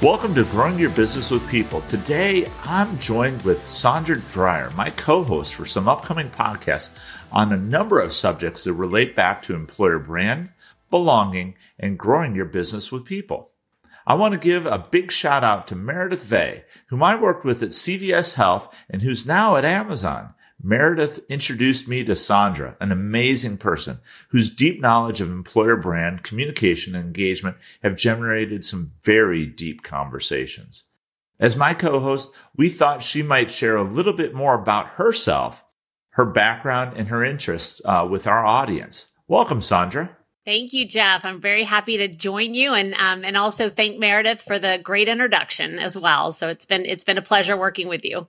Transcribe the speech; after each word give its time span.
Welcome 0.00 0.32
to 0.36 0.44
Growing 0.44 0.78
Your 0.78 0.90
Business 0.90 1.28
with 1.28 1.48
People. 1.48 1.80
Today, 1.80 2.48
I'm 2.62 3.00
joined 3.00 3.42
with 3.42 3.58
Sondra 3.58 4.22
Dryer, 4.30 4.70
my 4.76 4.90
co 4.90 5.24
host 5.24 5.56
for 5.56 5.64
some 5.64 5.88
upcoming 5.88 6.30
podcasts 6.30 6.94
on 7.32 7.52
a 7.52 7.56
number 7.56 7.98
of 7.98 8.12
subjects 8.12 8.62
that 8.62 8.74
relate 8.74 9.16
back 9.16 9.42
to 9.42 9.56
employer 9.56 9.98
brand, 9.98 10.50
belonging, 10.88 11.56
and 11.80 11.98
growing 11.98 12.36
your 12.36 12.44
business 12.44 12.92
with 12.92 13.06
people. 13.06 13.50
I 14.06 14.14
want 14.14 14.34
to 14.34 14.38
give 14.38 14.66
a 14.66 14.86
big 14.88 15.10
shout 15.10 15.42
out 15.42 15.66
to 15.66 15.74
Meredith 15.74 16.22
Vey, 16.22 16.62
whom 16.90 17.02
I 17.02 17.20
worked 17.20 17.44
with 17.44 17.60
at 17.64 17.70
CVS 17.70 18.34
Health 18.34 18.72
and 18.88 19.02
who's 19.02 19.26
now 19.26 19.56
at 19.56 19.64
Amazon. 19.64 20.32
Meredith 20.60 21.20
introduced 21.28 21.86
me 21.86 22.02
to 22.02 22.12
Sondra, 22.12 22.74
an 22.80 22.90
amazing 22.90 23.58
person 23.58 24.00
whose 24.30 24.50
deep 24.50 24.80
knowledge 24.80 25.20
of 25.20 25.30
employer 25.30 25.76
brand, 25.76 26.24
communication, 26.24 26.96
and 26.96 27.04
engagement 27.04 27.56
have 27.82 27.96
generated 27.96 28.64
some 28.64 28.92
very 29.02 29.46
deep 29.46 29.84
conversations. 29.84 30.84
As 31.38 31.56
my 31.56 31.74
co-host, 31.74 32.32
we 32.56 32.68
thought 32.68 33.04
she 33.04 33.22
might 33.22 33.52
share 33.52 33.76
a 33.76 33.84
little 33.84 34.12
bit 34.12 34.34
more 34.34 34.54
about 34.54 34.88
herself, 34.88 35.64
her 36.10 36.24
background, 36.24 36.96
and 36.96 37.06
her 37.06 37.22
interests 37.22 37.80
uh, 37.84 38.06
with 38.10 38.26
our 38.26 38.44
audience. 38.44 39.06
Welcome, 39.28 39.60
Sondra. 39.60 40.10
Thank 40.44 40.72
you, 40.72 40.88
Jeff. 40.88 41.24
I'm 41.24 41.40
very 41.40 41.62
happy 41.62 41.98
to 41.98 42.08
join 42.08 42.54
you, 42.54 42.72
and 42.72 42.94
um, 42.94 43.22
and 43.22 43.36
also 43.36 43.68
thank 43.68 43.98
Meredith 43.98 44.42
for 44.42 44.58
the 44.58 44.80
great 44.82 45.06
introduction 45.06 45.78
as 45.78 45.96
well. 45.96 46.32
So 46.32 46.48
it's 46.48 46.64
been 46.64 46.86
it's 46.86 47.04
been 47.04 47.18
a 47.18 47.22
pleasure 47.22 47.56
working 47.56 47.86
with 47.86 48.04
you. 48.04 48.26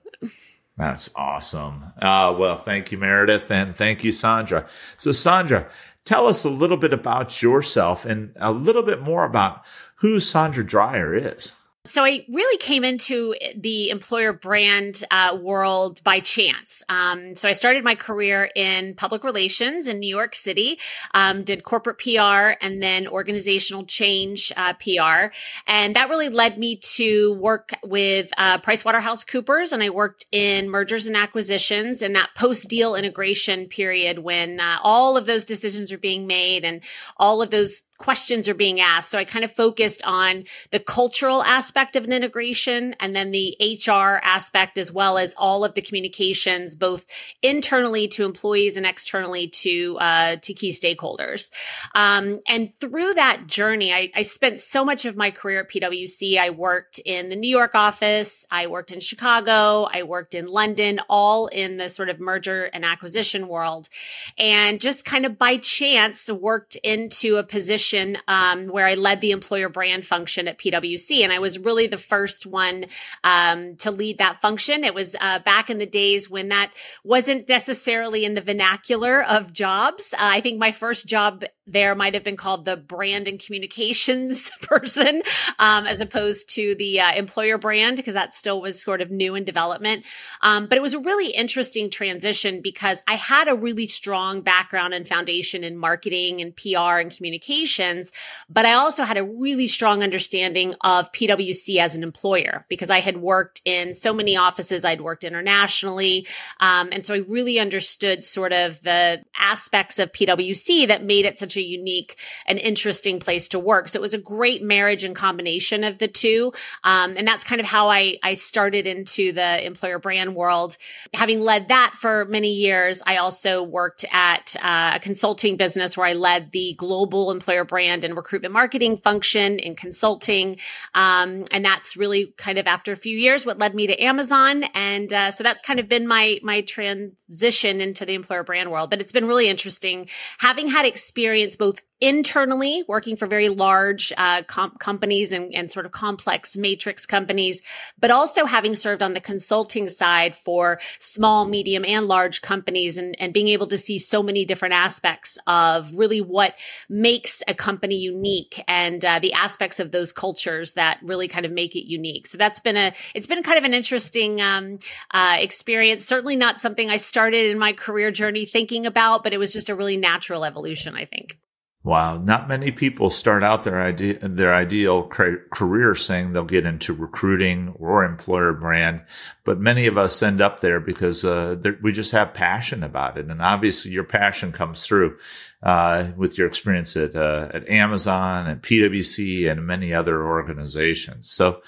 That's 0.80 1.10
awesome. 1.14 1.92
Uh, 2.00 2.34
well, 2.38 2.56
thank 2.56 2.90
you, 2.90 2.96
Meredith, 2.96 3.50
and 3.50 3.76
thank 3.76 4.02
you, 4.02 4.10
Sondra. 4.10 4.66
So, 4.96 5.10
Sondra, 5.10 5.68
tell 6.06 6.26
us 6.26 6.42
a 6.42 6.48
little 6.48 6.78
bit 6.78 6.94
about 6.94 7.42
yourself 7.42 8.06
and 8.06 8.32
a 8.40 8.50
little 8.50 8.82
bit 8.82 9.02
more 9.02 9.24
about 9.24 9.62
who 9.96 10.16
Sondra 10.16 10.66
Dryer 10.66 11.14
is. 11.14 11.52
So 11.86 12.04
I 12.04 12.26
really 12.28 12.58
came 12.58 12.84
into 12.84 13.34
the 13.56 13.88
employer 13.88 14.34
brand 14.34 15.02
uh, 15.10 15.38
world 15.40 16.04
by 16.04 16.20
chance. 16.20 16.82
Um, 16.90 17.34
so 17.34 17.48
I 17.48 17.52
started 17.52 17.84
my 17.84 17.94
career 17.94 18.50
in 18.54 18.94
public 18.94 19.24
relations 19.24 19.88
in 19.88 19.98
New 19.98 20.14
York 20.14 20.34
City, 20.34 20.78
um, 21.14 21.42
did 21.42 21.64
corporate 21.64 21.96
PR 21.96 22.52
and 22.60 22.82
then 22.82 23.08
organizational 23.08 23.86
change 23.86 24.52
uh, 24.58 24.74
PR, 24.74 25.32
and 25.66 25.96
that 25.96 26.10
really 26.10 26.28
led 26.28 26.58
me 26.58 26.76
to 26.96 27.32
work 27.36 27.72
with 27.82 28.30
uh, 28.36 28.58
PricewaterhouseCoopers, 28.58 29.72
and 29.72 29.82
I 29.82 29.88
worked 29.88 30.26
in 30.30 30.68
mergers 30.68 31.06
and 31.06 31.16
acquisitions 31.16 32.02
in 32.02 32.12
that 32.12 32.28
post 32.36 32.68
deal 32.68 32.94
integration 32.94 33.68
period 33.68 34.18
when 34.18 34.60
uh, 34.60 34.76
all 34.82 35.16
of 35.16 35.24
those 35.24 35.46
decisions 35.46 35.92
are 35.92 35.98
being 35.98 36.26
made 36.26 36.62
and 36.66 36.82
all 37.16 37.40
of 37.40 37.50
those 37.50 37.84
questions 38.00 38.48
are 38.48 38.54
being 38.54 38.80
asked. 38.80 39.10
So 39.10 39.18
I 39.18 39.24
kind 39.24 39.44
of 39.44 39.52
focused 39.52 40.02
on 40.04 40.44
the 40.72 40.80
cultural 40.80 41.42
aspect 41.42 41.69
of 41.76 42.04
an 42.04 42.12
integration 42.12 42.94
and 43.00 43.14
then 43.14 43.30
the 43.30 43.56
HR 43.60 44.20
aspect 44.22 44.78
as 44.78 44.92
well 44.92 45.18
as 45.18 45.34
all 45.36 45.64
of 45.64 45.74
the 45.74 45.82
communications, 45.82 46.76
both 46.76 47.06
internally 47.42 48.08
to 48.08 48.24
employees 48.24 48.76
and 48.76 48.86
externally 48.86 49.48
to, 49.48 49.96
uh, 50.00 50.36
to 50.36 50.52
key 50.52 50.70
stakeholders. 50.70 51.50
Um, 51.94 52.40
and 52.48 52.72
through 52.80 53.14
that 53.14 53.46
journey, 53.46 53.92
I, 53.92 54.10
I 54.14 54.22
spent 54.22 54.60
so 54.60 54.84
much 54.84 55.04
of 55.04 55.16
my 55.16 55.30
career 55.30 55.60
at 55.60 55.70
PwC. 55.70 56.38
I 56.38 56.50
worked 56.50 57.00
in 57.04 57.28
the 57.28 57.36
New 57.36 57.50
York 57.50 57.74
office. 57.74 58.46
I 58.50 58.66
worked 58.66 58.92
in 58.92 59.00
Chicago. 59.00 59.88
I 59.92 60.02
worked 60.02 60.34
in 60.34 60.46
London, 60.46 61.00
all 61.08 61.46
in 61.46 61.76
the 61.76 61.88
sort 61.88 62.08
of 62.08 62.20
merger 62.20 62.64
and 62.64 62.84
acquisition 62.84 63.48
world 63.48 63.88
and 64.36 64.80
just 64.80 65.04
kind 65.04 65.24
of 65.24 65.38
by 65.38 65.56
chance 65.56 66.30
worked 66.30 66.76
into 66.76 67.36
a 67.36 67.42
position 67.42 67.70
position 67.70 68.18
um, 68.26 68.66
where 68.66 68.86
I 68.86 68.94
led 68.94 69.20
the 69.20 69.30
employer 69.30 69.68
brand 69.68 70.04
function 70.04 70.48
at 70.48 70.58
PwC, 70.58 71.22
and 71.22 71.32
I 71.32 71.38
was 71.38 71.58
really 71.60 71.86
the 71.86 71.98
first 71.98 72.46
one 72.46 72.86
um, 73.24 73.76
to 73.76 73.90
lead 73.90 74.18
that 74.18 74.40
function. 74.40 74.84
It 74.84 74.94
was 74.94 75.14
uh, 75.20 75.40
back 75.40 75.70
in 75.70 75.78
the 75.78 75.86
days 75.86 76.28
when 76.30 76.48
that 76.48 76.72
wasn't 77.04 77.48
necessarily 77.48 78.24
in 78.24 78.34
the 78.34 78.40
vernacular 78.40 79.22
of 79.22 79.52
jobs. 79.52 80.14
Uh, 80.14 80.18
I 80.20 80.40
think 80.40 80.58
my 80.58 80.72
first 80.72 81.06
job 81.06 81.44
there 81.72 81.94
might 81.94 82.14
have 82.14 82.24
been 82.24 82.36
called 82.36 82.64
the 82.64 82.76
brand 82.76 83.28
and 83.28 83.38
communications 83.38 84.50
person, 84.62 85.22
um, 85.58 85.86
as 85.86 86.00
opposed 86.00 86.50
to 86.50 86.74
the 86.76 87.00
uh, 87.00 87.12
employer 87.14 87.58
brand, 87.58 87.96
because 87.96 88.14
that 88.14 88.34
still 88.34 88.60
was 88.60 88.82
sort 88.82 89.00
of 89.00 89.10
new 89.10 89.34
in 89.34 89.44
development. 89.44 90.04
Um, 90.42 90.66
but 90.66 90.76
it 90.76 90.82
was 90.82 90.94
a 90.94 90.98
really 90.98 91.30
interesting 91.30 91.90
transition 91.90 92.60
because 92.60 93.02
I 93.06 93.14
had 93.14 93.48
a 93.48 93.54
really 93.54 93.86
strong 93.86 94.40
background 94.40 94.94
and 94.94 95.06
foundation 95.06 95.64
in 95.64 95.76
marketing 95.76 96.40
and 96.40 96.54
PR 96.56 96.98
and 96.98 97.14
communications, 97.14 98.12
but 98.48 98.66
I 98.66 98.72
also 98.72 99.04
had 99.04 99.16
a 99.16 99.24
really 99.24 99.68
strong 99.68 100.02
understanding 100.02 100.74
of 100.80 101.10
PwC 101.12 101.76
as 101.76 101.96
an 101.96 102.02
employer 102.02 102.66
because 102.68 102.90
I 102.90 103.00
had 103.00 103.18
worked 103.18 103.60
in 103.64 103.94
so 103.94 104.12
many 104.12 104.36
offices. 104.36 104.84
I'd 104.84 105.00
worked 105.00 105.24
internationally. 105.24 106.26
Um, 106.58 106.88
and 106.92 107.06
so 107.06 107.14
I 107.14 107.18
really 107.28 107.58
understood 107.58 108.24
sort 108.24 108.52
of 108.52 108.80
the 108.82 109.22
aspects 109.38 109.98
of 109.98 110.12
PwC 110.12 110.86
that 110.88 111.04
made 111.04 111.24
it 111.24 111.38
such 111.38 111.56
a 111.56 111.59
a 111.60 111.62
unique 111.62 112.18
and 112.46 112.58
interesting 112.58 113.20
place 113.20 113.48
to 113.48 113.58
work. 113.58 113.88
So 113.88 113.98
it 113.98 114.02
was 114.02 114.14
a 114.14 114.18
great 114.18 114.62
marriage 114.62 115.04
and 115.04 115.14
combination 115.14 115.84
of 115.84 115.98
the 115.98 116.08
two. 116.08 116.52
Um, 116.84 117.14
and 117.16 117.26
that's 117.26 117.44
kind 117.44 117.60
of 117.60 117.66
how 117.66 117.88
I, 117.90 118.18
I 118.22 118.34
started 118.34 118.86
into 118.86 119.32
the 119.32 119.64
employer 119.64 119.98
brand 119.98 120.34
world. 120.34 120.76
Having 121.14 121.40
led 121.40 121.68
that 121.68 121.94
for 121.94 122.24
many 122.24 122.52
years, 122.52 123.02
I 123.06 123.16
also 123.16 123.62
worked 123.62 124.04
at 124.12 124.56
uh, 124.62 124.92
a 124.94 125.00
consulting 125.00 125.56
business 125.56 125.96
where 125.96 126.06
I 126.06 126.14
led 126.14 126.52
the 126.52 126.74
global 126.76 127.30
employer 127.30 127.64
brand 127.64 128.04
and 128.04 128.16
recruitment 128.16 128.52
marketing 128.52 128.96
function 128.96 129.58
in 129.58 129.76
consulting. 129.76 130.56
Um, 130.94 131.44
and 131.52 131.64
that's 131.64 131.96
really 131.96 132.34
kind 132.36 132.58
of 132.58 132.66
after 132.66 132.92
a 132.92 132.96
few 132.96 133.16
years 133.16 133.44
what 133.44 133.58
led 133.58 133.74
me 133.74 133.86
to 133.86 134.02
Amazon. 134.02 134.64
And 134.74 135.12
uh, 135.12 135.30
so 135.30 135.44
that's 135.44 135.62
kind 135.62 135.80
of 135.80 135.88
been 135.88 136.06
my 136.06 136.38
my 136.42 136.62
transition 136.62 137.80
into 137.80 138.04
the 138.04 138.14
employer 138.14 138.42
brand 138.42 138.70
world. 138.70 138.90
But 138.90 139.00
it's 139.00 139.12
been 139.12 139.26
really 139.26 139.48
interesting 139.48 140.08
having 140.38 140.68
had 140.68 140.86
experience 140.86 141.49
experience 141.50 141.56
both 141.56 141.89
internally 142.00 142.82
working 142.88 143.16
for 143.16 143.26
very 143.26 143.48
large 143.48 144.12
uh, 144.16 144.42
com- 144.44 144.76
companies 144.78 145.32
and, 145.32 145.54
and 145.54 145.70
sort 145.70 145.84
of 145.84 145.92
complex 145.92 146.56
matrix 146.56 147.04
companies, 147.04 147.60
but 147.98 148.10
also 148.10 148.46
having 148.46 148.74
served 148.74 149.02
on 149.02 149.12
the 149.12 149.20
consulting 149.20 149.86
side 149.86 150.34
for 150.34 150.80
small, 150.98 151.44
medium, 151.46 151.84
and 151.84 152.08
large 152.08 152.40
companies 152.40 152.96
and, 152.96 153.14
and 153.20 153.34
being 153.34 153.48
able 153.48 153.66
to 153.66 153.76
see 153.76 153.98
so 153.98 154.22
many 154.22 154.44
different 154.44 154.74
aspects 154.74 155.38
of 155.46 155.94
really 155.94 156.20
what 156.20 156.54
makes 156.88 157.42
a 157.46 157.54
company 157.54 157.96
unique 157.96 158.62
and 158.66 159.04
uh, 159.04 159.18
the 159.18 159.32
aspects 159.34 159.78
of 159.78 159.92
those 159.92 160.12
cultures 160.12 160.72
that 160.72 160.98
really 161.02 161.28
kind 161.28 161.44
of 161.44 161.52
make 161.52 161.76
it 161.76 161.86
unique. 161.86 162.26
So 162.26 162.38
that's 162.38 162.60
been 162.60 162.76
a, 162.76 162.92
it's 163.14 163.26
been 163.26 163.42
kind 163.42 163.58
of 163.58 163.64
an 163.64 163.74
interesting 163.74 164.40
um, 164.40 164.78
uh, 165.10 165.36
experience. 165.38 166.06
Certainly 166.06 166.36
not 166.36 166.60
something 166.60 166.88
I 166.88 166.96
started 166.96 167.46
in 167.46 167.58
my 167.58 167.72
career 167.72 168.10
journey 168.10 168.46
thinking 168.46 168.86
about, 168.86 169.22
but 169.22 169.34
it 169.34 169.38
was 169.38 169.52
just 169.52 169.68
a 169.68 169.74
really 169.74 169.98
natural 169.98 170.44
evolution, 170.44 170.94
I 170.94 171.04
think. 171.04 171.38
Wow, 171.82 172.18
not 172.18 172.46
many 172.46 172.72
people 172.72 173.08
start 173.08 173.42
out 173.42 173.64
their 173.64 173.80
idea 173.80 174.18
their 174.20 174.54
ideal 174.54 175.04
career 175.04 175.94
saying 175.94 176.34
they'll 176.34 176.44
get 176.44 176.66
into 176.66 176.92
recruiting 176.92 177.72
or 177.78 178.04
employer 178.04 178.52
brand, 178.52 179.00
but 179.44 179.58
many 179.58 179.86
of 179.86 179.96
us 179.96 180.22
end 180.22 180.42
up 180.42 180.60
there 180.60 180.78
because 180.78 181.24
uh, 181.24 181.56
we 181.80 181.90
just 181.90 182.12
have 182.12 182.34
passion 182.34 182.82
about 182.82 183.16
it, 183.16 183.30
and 183.30 183.40
obviously 183.40 183.92
your 183.92 184.04
passion 184.04 184.52
comes 184.52 184.84
through 184.84 185.16
uh, 185.62 186.08
with 186.18 186.36
your 186.36 186.46
experience 186.46 186.98
at 186.98 187.16
uh, 187.16 187.48
at 187.54 187.66
Amazon 187.66 188.46
and 188.46 188.60
PwC 188.60 189.50
and 189.50 189.66
many 189.66 189.94
other 189.94 190.22
organizations. 190.22 191.30
So, 191.30 191.62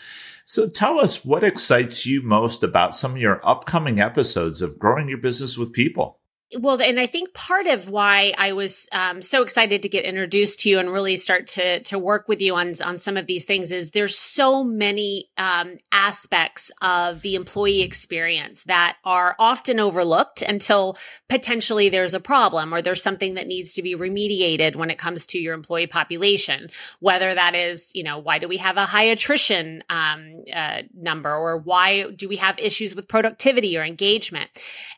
so 0.45 0.69
tell 0.69 1.01
us 1.01 1.25
what 1.25 1.43
excites 1.43 2.05
you 2.05 2.21
most 2.21 2.63
about 2.63 2.95
some 2.95 3.13
of 3.13 3.19
your 3.19 3.41
upcoming 3.49 3.99
episodes 3.99 4.61
of 4.61 4.79
growing 4.79 5.09
your 5.09 5.19
business 5.19 5.57
with 5.57 5.73
people 5.73 6.19
well, 6.59 6.81
and 6.83 7.01
I 7.01 7.07
think 7.07 7.33
part 7.33 7.67
of 7.67 7.89
why 7.89 8.35
I 8.37 8.53
was 8.53 8.89
um, 8.93 9.23
so 9.23 9.43
excited 9.43 9.83
to 9.83 9.89
get 9.89 10.05
introduced 10.05 10.61
to 10.61 10.71
you 10.71 10.79
and 10.79 10.93
really 10.93 11.17
start 11.17 11.47
to 11.49 11.81
to 11.85 11.99
work 11.99 12.29
with 12.29 12.41
you 12.41 12.55
on 12.55 12.73
on 12.85 12.99
some 12.99 13.17
of 13.17 13.27
these 13.27 13.45
things 13.45 13.73
is 13.73 13.91
there's 13.91 14.19
so 14.19 14.63
many 14.63 15.31
um, 15.39 15.79
aspects 15.91 16.71
of 16.83 17.23
the 17.23 17.35
employee 17.35 17.83
experience 17.83 18.65
that 18.65 18.97
are 19.05 19.35
often 19.39 19.81
overlooked 19.81 20.43
until 20.43 20.97
potentially 21.29 21.89
there's 21.89 22.15
a 22.15 22.21
problem 22.21 22.75
or 22.75 22.83
there's 22.83 23.03
something 23.03 23.35
that 23.35 23.47
needs 23.47 23.75
to 23.75 23.83
be 23.83 23.97
remediated 23.97 24.77
when 24.77 24.91
it 24.91 24.99
comes 24.99 25.25
to 25.27 25.39
your 25.39 25.55
employee 25.55 25.87
population. 25.87 26.69
Whether 27.01 27.35
that 27.35 27.55
is, 27.55 27.93
you 27.95 28.05
know, 28.05 28.19
why 28.19 28.39
do 28.39 28.49
we 28.49 28.59
have 28.59 28.77
a 28.77 28.87
high 28.87 29.05
attrition 29.05 29.83
um, 29.89 30.45
uh, 30.53 30.83
number, 30.95 31.35
or 31.35 31.57
why 31.57 32.11
do 32.11 32.29
we 32.29 32.37
have 32.37 32.59
issues 32.59 32.95
with 32.95 33.09
productivity 33.09 33.79
or 33.79 33.85
engagement? 33.85 34.51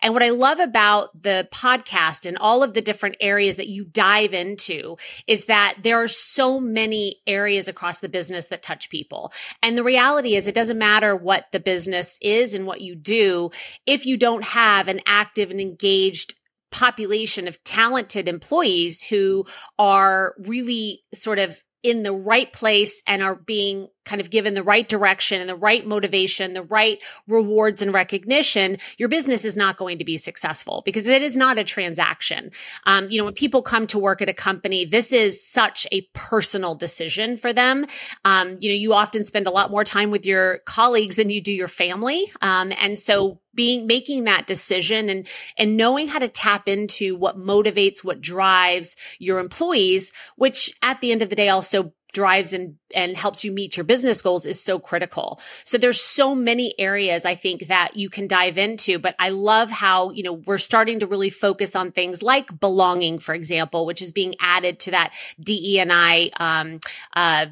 And 0.02 0.12
what 0.12 0.22
I 0.22 0.30
love 0.30 0.58
about 0.58 1.22
the 1.22 1.43
podcast 1.44 2.26
and 2.26 2.38
all 2.38 2.62
of 2.62 2.74
the 2.74 2.80
different 2.80 3.16
areas 3.20 3.56
that 3.56 3.68
you 3.68 3.84
dive 3.84 4.34
into 4.34 4.96
is 5.26 5.46
that 5.46 5.76
there 5.82 6.02
are 6.02 6.08
so 6.08 6.60
many 6.60 7.16
areas 7.26 7.68
across 7.68 8.00
the 8.00 8.08
business 8.08 8.46
that 8.46 8.62
touch 8.62 8.90
people. 8.90 9.32
And 9.62 9.76
the 9.76 9.84
reality 9.84 10.34
is 10.34 10.46
it 10.46 10.54
doesn't 10.54 10.78
matter 10.78 11.16
what 11.16 11.46
the 11.52 11.60
business 11.60 12.18
is 12.20 12.54
and 12.54 12.66
what 12.66 12.80
you 12.80 12.94
do. 12.94 13.50
If 13.86 14.06
you 14.06 14.16
don't 14.16 14.44
have 14.44 14.88
an 14.88 15.00
active 15.06 15.50
and 15.50 15.60
engaged 15.60 16.34
population 16.70 17.46
of 17.46 17.62
talented 17.62 18.26
employees 18.26 19.02
who 19.02 19.46
are 19.78 20.34
really 20.38 21.02
sort 21.14 21.38
of 21.38 21.62
in 21.84 22.02
the 22.02 22.12
right 22.12 22.52
place 22.52 23.02
and 23.06 23.22
are 23.22 23.36
being 23.36 23.88
kind 24.04 24.20
of 24.20 24.30
given 24.30 24.54
the 24.54 24.62
right 24.62 24.88
direction 24.88 25.40
and 25.40 25.48
the 25.48 25.56
right 25.56 25.86
motivation, 25.86 26.52
the 26.52 26.62
right 26.62 27.02
rewards 27.26 27.82
and 27.82 27.92
recognition, 27.92 28.78
your 28.98 29.08
business 29.08 29.44
is 29.44 29.56
not 29.56 29.76
going 29.76 29.98
to 29.98 30.04
be 30.04 30.18
successful 30.18 30.82
because 30.84 31.06
it 31.06 31.22
is 31.22 31.36
not 31.36 31.58
a 31.58 31.64
transaction. 31.64 32.50
Um, 32.84 33.08
you 33.10 33.18
know, 33.18 33.24
when 33.24 33.34
people 33.34 33.62
come 33.62 33.86
to 33.88 33.98
work 33.98 34.22
at 34.22 34.28
a 34.28 34.34
company, 34.34 34.84
this 34.84 35.12
is 35.12 35.46
such 35.46 35.86
a 35.92 36.02
personal 36.12 36.74
decision 36.74 37.36
for 37.36 37.52
them. 37.52 37.86
Um, 38.24 38.56
you 38.60 38.68
know, 38.68 38.74
you 38.74 38.92
often 38.92 39.24
spend 39.24 39.46
a 39.46 39.50
lot 39.50 39.70
more 39.70 39.84
time 39.84 40.10
with 40.10 40.26
your 40.26 40.58
colleagues 40.66 41.16
than 41.16 41.30
you 41.30 41.40
do 41.40 41.52
your 41.52 41.68
family. 41.68 42.24
Um, 42.42 42.72
and 42.78 42.98
so 42.98 43.40
being 43.54 43.86
making 43.86 44.24
that 44.24 44.46
decision 44.46 45.08
and 45.08 45.28
and 45.56 45.76
knowing 45.76 46.08
how 46.08 46.18
to 46.18 46.28
tap 46.28 46.68
into 46.68 47.16
what 47.16 47.38
motivates 47.38 48.04
what 48.04 48.20
drives 48.20 48.96
your 49.18 49.38
employees 49.38 50.12
which 50.36 50.72
at 50.82 51.00
the 51.00 51.12
end 51.12 51.22
of 51.22 51.30
the 51.30 51.36
day 51.36 51.48
also 51.48 51.92
drives 52.14 52.52
and 52.52 52.76
and 52.94 53.16
helps 53.16 53.44
you 53.44 53.52
meet 53.52 53.76
your 53.76 53.84
business 53.84 54.22
goals 54.22 54.46
is 54.46 54.62
so 54.62 54.78
critical. 54.78 55.40
So 55.64 55.76
there's 55.76 56.00
so 56.00 56.34
many 56.34 56.74
areas 56.78 57.26
I 57.26 57.34
think 57.34 57.66
that 57.66 57.96
you 57.96 58.08
can 58.08 58.28
dive 58.28 58.56
into, 58.56 58.98
but 58.98 59.14
I 59.18 59.30
love 59.30 59.70
how, 59.70 60.10
you 60.10 60.22
know, 60.22 60.32
we're 60.32 60.58
starting 60.58 61.00
to 61.00 61.06
really 61.06 61.30
focus 61.30 61.74
on 61.76 61.92
things 61.92 62.22
like 62.22 62.58
belonging, 62.60 63.18
for 63.18 63.34
example, 63.34 63.84
which 63.84 64.00
is 64.00 64.12
being 64.12 64.34
added 64.40 64.78
to 64.80 64.92
that 64.92 65.12
DE 65.40 65.80
and 65.80 65.92
I 65.92 66.30
um, 66.38 66.80
uh, 67.14 67.46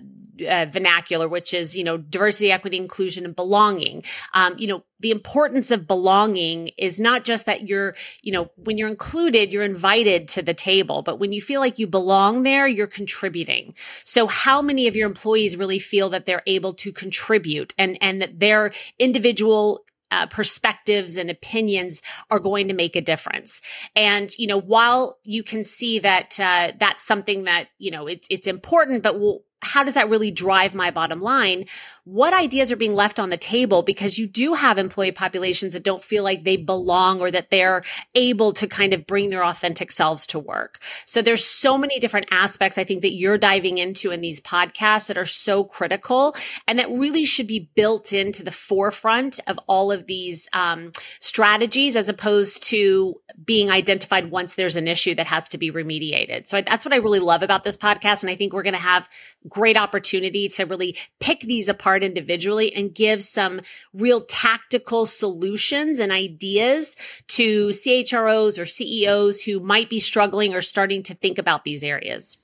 uh, 0.48 0.66
vernacular, 0.70 1.28
which 1.28 1.52
is, 1.52 1.76
you 1.76 1.84
know, 1.84 1.96
diversity, 1.96 2.52
equity, 2.52 2.76
inclusion, 2.76 3.24
and 3.24 3.36
belonging. 3.36 4.04
Um, 4.32 4.54
you 4.58 4.68
know, 4.68 4.84
the 5.02 5.10
importance 5.10 5.70
of 5.70 5.87
belonging 5.88 6.70
is 6.78 6.99
not 6.99 7.25
just 7.25 7.46
that 7.46 7.69
you're, 7.69 7.94
you 8.22 8.32
know, 8.32 8.50
when 8.56 8.78
you're 8.78 8.88
included, 8.88 9.52
you're 9.52 9.64
invited 9.64 10.28
to 10.28 10.43
the 10.43 10.54
table, 10.54 11.02
but 11.02 11.19
when 11.19 11.32
you 11.32 11.43
feel 11.43 11.60
like 11.60 11.78
you 11.78 11.87
belong 11.87 12.44
there, 12.44 12.66
you're 12.66 12.87
contributing. 12.87 13.75
So 14.04 14.28
how 14.28 14.62
many 14.62 14.87
of 14.87 14.96
your 14.96 15.08
employees 15.08 15.56
really 15.56 15.81
feel 15.81 16.08
that 16.10 16.25
they're 16.25 16.43
able 16.46 16.72
to 16.75 16.93
contribute 16.93 17.75
and, 17.76 17.99
and 18.00 18.22
that 18.22 18.38
their 18.38 18.72
individual 18.99 19.84
uh, 20.12 20.26
perspectives 20.26 21.16
and 21.16 21.31
opinions 21.31 22.02
are 22.31 22.38
going 22.38 22.69
to 22.69 22.75
make 22.75 22.94
a 22.94 23.00
difference. 23.00 23.62
And 23.96 24.31
you 24.38 24.46
know, 24.46 24.60
while 24.60 25.19
you 25.25 25.43
can 25.43 25.64
see 25.64 26.00
that 26.00 26.38
uh, 26.38 26.72
that's 26.78 27.06
something 27.06 27.44
that 27.44 27.69
you 27.78 27.90
know 27.90 28.06
it's 28.06 28.28
it's 28.31 28.46
important, 28.46 29.02
but 29.02 29.19
will 29.19 29.43
how 29.62 29.84
does 29.84 29.94
that 29.94 30.10
really 30.10 30.30
drive 30.30 30.74
my 30.74 30.90
bottom 30.90 31.20
line? 31.20 31.66
What 32.04 32.34
ideas 32.34 32.72
are 32.72 32.76
being 32.76 32.94
left 32.94 33.20
on 33.20 33.30
the 33.30 33.36
table 33.36 33.82
because 33.82 34.18
you 34.18 34.26
do 34.26 34.54
have 34.54 34.76
employee 34.76 35.12
populations 35.12 35.72
that 35.72 35.84
don't 35.84 36.02
feel 36.02 36.24
like 36.24 36.42
they 36.42 36.56
belong 36.56 37.20
or 37.20 37.30
that 37.30 37.50
they're 37.50 37.84
able 38.16 38.52
to 38.54 38.66
kind 38.66 38.92
of 38.92 39.06
bring 39.06 39.30
their 39.30 39.44
authentic 39.44 39.92
selves 39.92 40.26
to 40.28 40.38
work. 40.40 40.82
So 41.04 41.22
there's 41.22 41.44
so 41.44 41.78
many 41.78 42.00
different 42.00 42.26
aspects 42.32 42.76
I 42.76 42.82
think 42.82 43.02
that 43.02 43.14
you're 43.14 43.38
diving 43.38 43.78
into 43.78 44.10
in 44.10 44.20
these 44.20 44.40
podcasts 44.40 45.06
that 45.06 45.16
are 45.16 45.24
so 45.24 45.62
critical 45.62 46.34
and 46.66 46.80
that 46.80 46.90
really 46.90 47.24
should 47.24 47.46
be 47.46 47.70
built 47.76 48.12
into 48.12 48.42
the 48.42 48.50
forefront 48.50 49.38
of 49.46 49.58
all 49.68 49.92
of 49.92 50.06
these 50.06 50.48
um, 50.52 50.90
strategies 51.20 51.94
as 51.94 52.08
opposed 52.08 52.64
to 52.64 53.14
being 53.44 53.70
identified 53.70 54.30
once 54.30 54.56
there's 54.56 54.76
an 54.76 54.88
issue 54.88 55.14
that 55.14 55.26
has 55.26 55.48
to 55.50 55.58
be 55.58 55.70
remediated. 55.70 56.48
So 56.48 56.60
that's 56.60 56.84
what 56.84 56.92
I 56.92 56.98
really 56.98 57.20
love 57.20 57.42
about 57.42 57.64
this 57.64 57.76
podcast. 57.76 58.22
And 58.22 58.30
I 58.30 58.36
think 58.36 58.52
we're 58.52 58.62
going 58.62 58.74
to 58.74 58.80
have 58.80 59.08
great 59.52 59.76
opportunity 59.76 60.49
to 60.49 60.64
really 60.64 60.96
pick 61.20 61.40
these 61.40 61.69
apart 61.69 62.02
individually 62.02 62.75
and 62.75 62.94
give 62.94 63.22
some 63.22 63.60
real 63.93 64.22
tactical 64.22 65.06
solutions 65.06 65.99
and 65.99 66.10
ideas 66.10 66.96
to 67.28 67.69
CHROs 67.69 68.60
or 68.60 68.66
CEOs 68.66 69.43
who 69.43 69.60
might 69.60 69.90
be 69.90 70.00
struggling 70.00 70.54
or 70.54 70.62
starting 70.62 71.02
to 71.04 71.14
think 71.14 71.38
about 71.38 71.64
these 71.64 71.82
areas. 71.82 72.38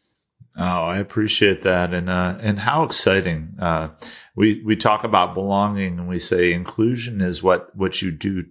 Oh, 0.61 0.87
I 0.87 0.99
appreciate 0.99 1.63
that, 1.63 1.95
and 1.95 2.11
uh, 2.11 2.37
and 2.41 2.59
how 2.59 2.83
exciting! 2.83 3.55
Uh, 3.61 3.91
we 4.35 4.61
we 4.65 4.75
talk 4.75 5.05
about 5.05 5.35
belonging, 5.35 6.01
and 6.01 6.09
we 6.09 6.19
say 6.19 6.53
inclusion 6.53 7.21
is 7.21 7.45
what 7.45 7.75
what 7.77 8.03
you 8.03 8.11
do, 8.11 8.45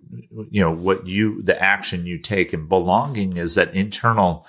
you 0.49 0.61
know, 0.61 0.71
what 0.71 1.05
you 1.05 1.41
the 1.41 1.61
action 1.61 2.05
you 2.05 2.17
take, 2.17 2.53
and 2.53 2.69
belonging 2.69 3.35
is 3.35 3.55
that 3.55 3.73
internal 3.73 4.45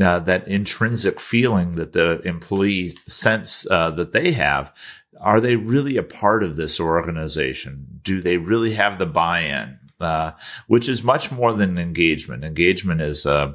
uh, 0.00 0.18
that 0.20 0.48
intrinsic 0.48 1.20
feeling 1.20 1.74
that 1.76 1.92
the 1.92 2.20
employees 2.22 2.96
sense 3.06 3.66
uh, 3.70 3.90
that 3.90 4.12
they 4.12 4.32
have. 4.32 4.72
Are 5.20 5.40
they 5.40 5.56
really 5.56 5.96
a 5.96 6.02
part 6.02 6.42
of 6.42 6.56
this 6.56 6.80
organization? 6.80 8.00
Do 8.02 8.20
they 8.20 8.38
really 8.38 8.72
have 8.74 8.98
the 8.98 9.06
buy-in? 9.06 9.78
Uh, 10.00 10.32
which 10.66 10.88
is 10.88 11.04
much 11.04 11.30
more 11.30 11.52
than 11.52 11.78
engagement. 11.78 12.42
Engagement 12.42 13.00
is 13.00 13.24
uh, 13.24 13.52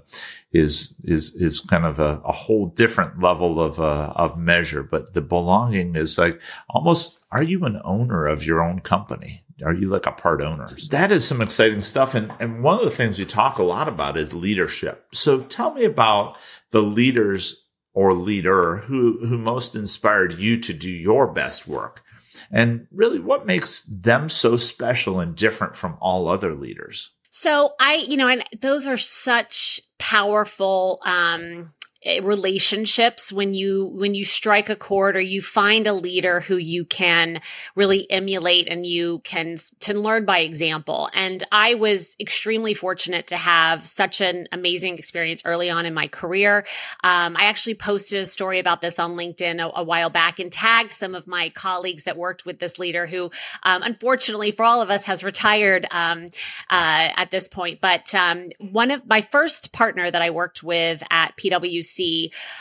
is 0.53 0.93
is 1.03 1.35
is 1.35 1.59
kind 1.59 1.83
of 1.83 1.99
a, 1.99 2.21
a 2.23 2.31
whole 2.31 2.67
different 2.67 3.21
level 3.21 3.61
of 3.61 3.81
uh, 3.81 4.13
of 4.15 4.37
measure. 4.37 4.81
But 4.81 5.13
the 5.13 5.19
belonging 5.19 5.97
is 5.97 6.17
like 6.17 6.39
almost: 6.69 7.19
Are 7.31 7.43
you 7.43 7.65
an 7.65 7.81
owner 7.83 8.27
of 8.27 8.45
your 8.45 8.63
own 8.63 8.79
company? 8.79 9.43
Are 9.65 9.73
you 9.73 9.87
like 9.87 10.05
a 10.05 10.11
part 10.11 10.41
owner? 10.41 10.67
That 10.91 11.11
is 11.11 11.27
some 11.27 11.41
exciting 11.41 11.81
stuff. 11.81 12.13
And, 12.13 12.31
and 12.39 12.63
one 12.63 12.77
of 12.77 12.85
the 12.85 12.91
things 12.91 13.17
we 13.17 13.25
talk 13.25 13.57
a 13.57 13.63
lot 13.63 13.87
about 13.87 14.17
is 14.17 14.33
leadership. 14.33 15.05
So 15.13 15.41
tell 15.41 15.73
me 15.73 15.83
about 15.85 16.37
the 16.71 16.81
leaders 16.81 17.63
or 17.93 18.13
leader 18.13 18.77
who, 18.77 19.25
who 19.25 19.37
most 19.37 19.75
inspired 19.75 20.37
you 20.37 20.59
to 20.59 20.73
do 20.73 20.91
your 20.91 21.27
best 21.27 21.67
work. 21.67 22.03
And 22.51 22.87
really 22.91 23.19
what 23.19 23.47
makes 23.47 23.81
them 23.83 24.29
so 24.29 24.57
special 24.57 25.19
and 25.19 25.35
different 25.35 25.75
from 25.75 25.97
all 25.99 26.27
other 26.27 26.53
leaders? 26.53 27.11
So 27.31 27.71
I, 27.79 27.95
you 27.95 28.17
know, 28.17 28.27
and 28.27 28.43
those 28.59 28.85
are 28.85 28.97
such 28.97 29.81
powerful, 29.97 30.99
um, 31.03 31.73
relationships 32.21 33.33
when 33.33 33.53
you 33.53 33.85
when 33.85 34.13
you 34.13 34.23
strike 34.23 34.69
a 34.69 34.75
chord 34.75 35.15
or 35.15 35.21
you 35.21 35.41
find 35.41 35.87
a 35.87 35.93
leader 35.93 36.39
who 36.39 36.55
you 36.55 36.85
can 36.85 37.41
really 37.75 38.09
emulate 38.09 38.67
and 38.67 38.85
you 38.85 39.19
can 39.19 39.57
to 39.79 39.93
learn 39.93 40.25
by 40.25 40.39
example. 40.39 41.09
And 41.13 41.43
i 41.51 41.73
was 41.73 42.15
extremely 42.19 42.73
fortunate 42.73 43.27
to 43.27 43.37
have 43.37 43.83
such 43.83 44.21
an 44.21 44.47
amazing 44.51 44.97
experience 44.97 45.41
early 45.45 45.69
on 45.69 45.85
in 45.85 45.93
my 45.93 46.07
career. 46.07 46.65
Um, 47.03 47.35
i 47.37 47.45
actually 47.45 47.75
posted 47.75 48.21
a 48.21 48.25
story 48.25 48.59
about 48.59 48.81
this 48.81 48.99
on 48.99 49.17
linkedin 49.17 49.59
a, 49.61 49.79
a, 49.79 49.83
while 49.83 50.09
back 50.09 50.39
and 50.39 50.51
tagged 50.51 50.93
some 50.93 51.15
of 51.15 51.27
my 51.27 51.49
colleagues 51.49 52.03
that 52.03 52.17
worked 52.17 52.45
with 52.45 52.59
this 52.59 52.79
leader 52.79 53.05
who 53.05 53.31
um, 53.63 53.81
unfortunately 53.83 54.51
for 54.51 54.63
all 54.63 54.81
of 54.81 54.89
us 54.89 55.05
has 55.05 55.23
retired 55.23 55.85
um, 55.91 56.25
uh, 56.69 57.09
at 57.15 57.31
this 57.31 57.47
point. 57.47 57.79
But 57.81 58.13
um, 58.13 58.49
one 58.59 58.91
of 58.91 59.05
my 59.07 59.21
first 59.21 59.73
partner 59.73 60.09
that 60.09 60.21
i 60.21 60.29
worked 60.29 60.63
with 60.63 61.03
at 61.09 61.35
pwc 61.37 61.96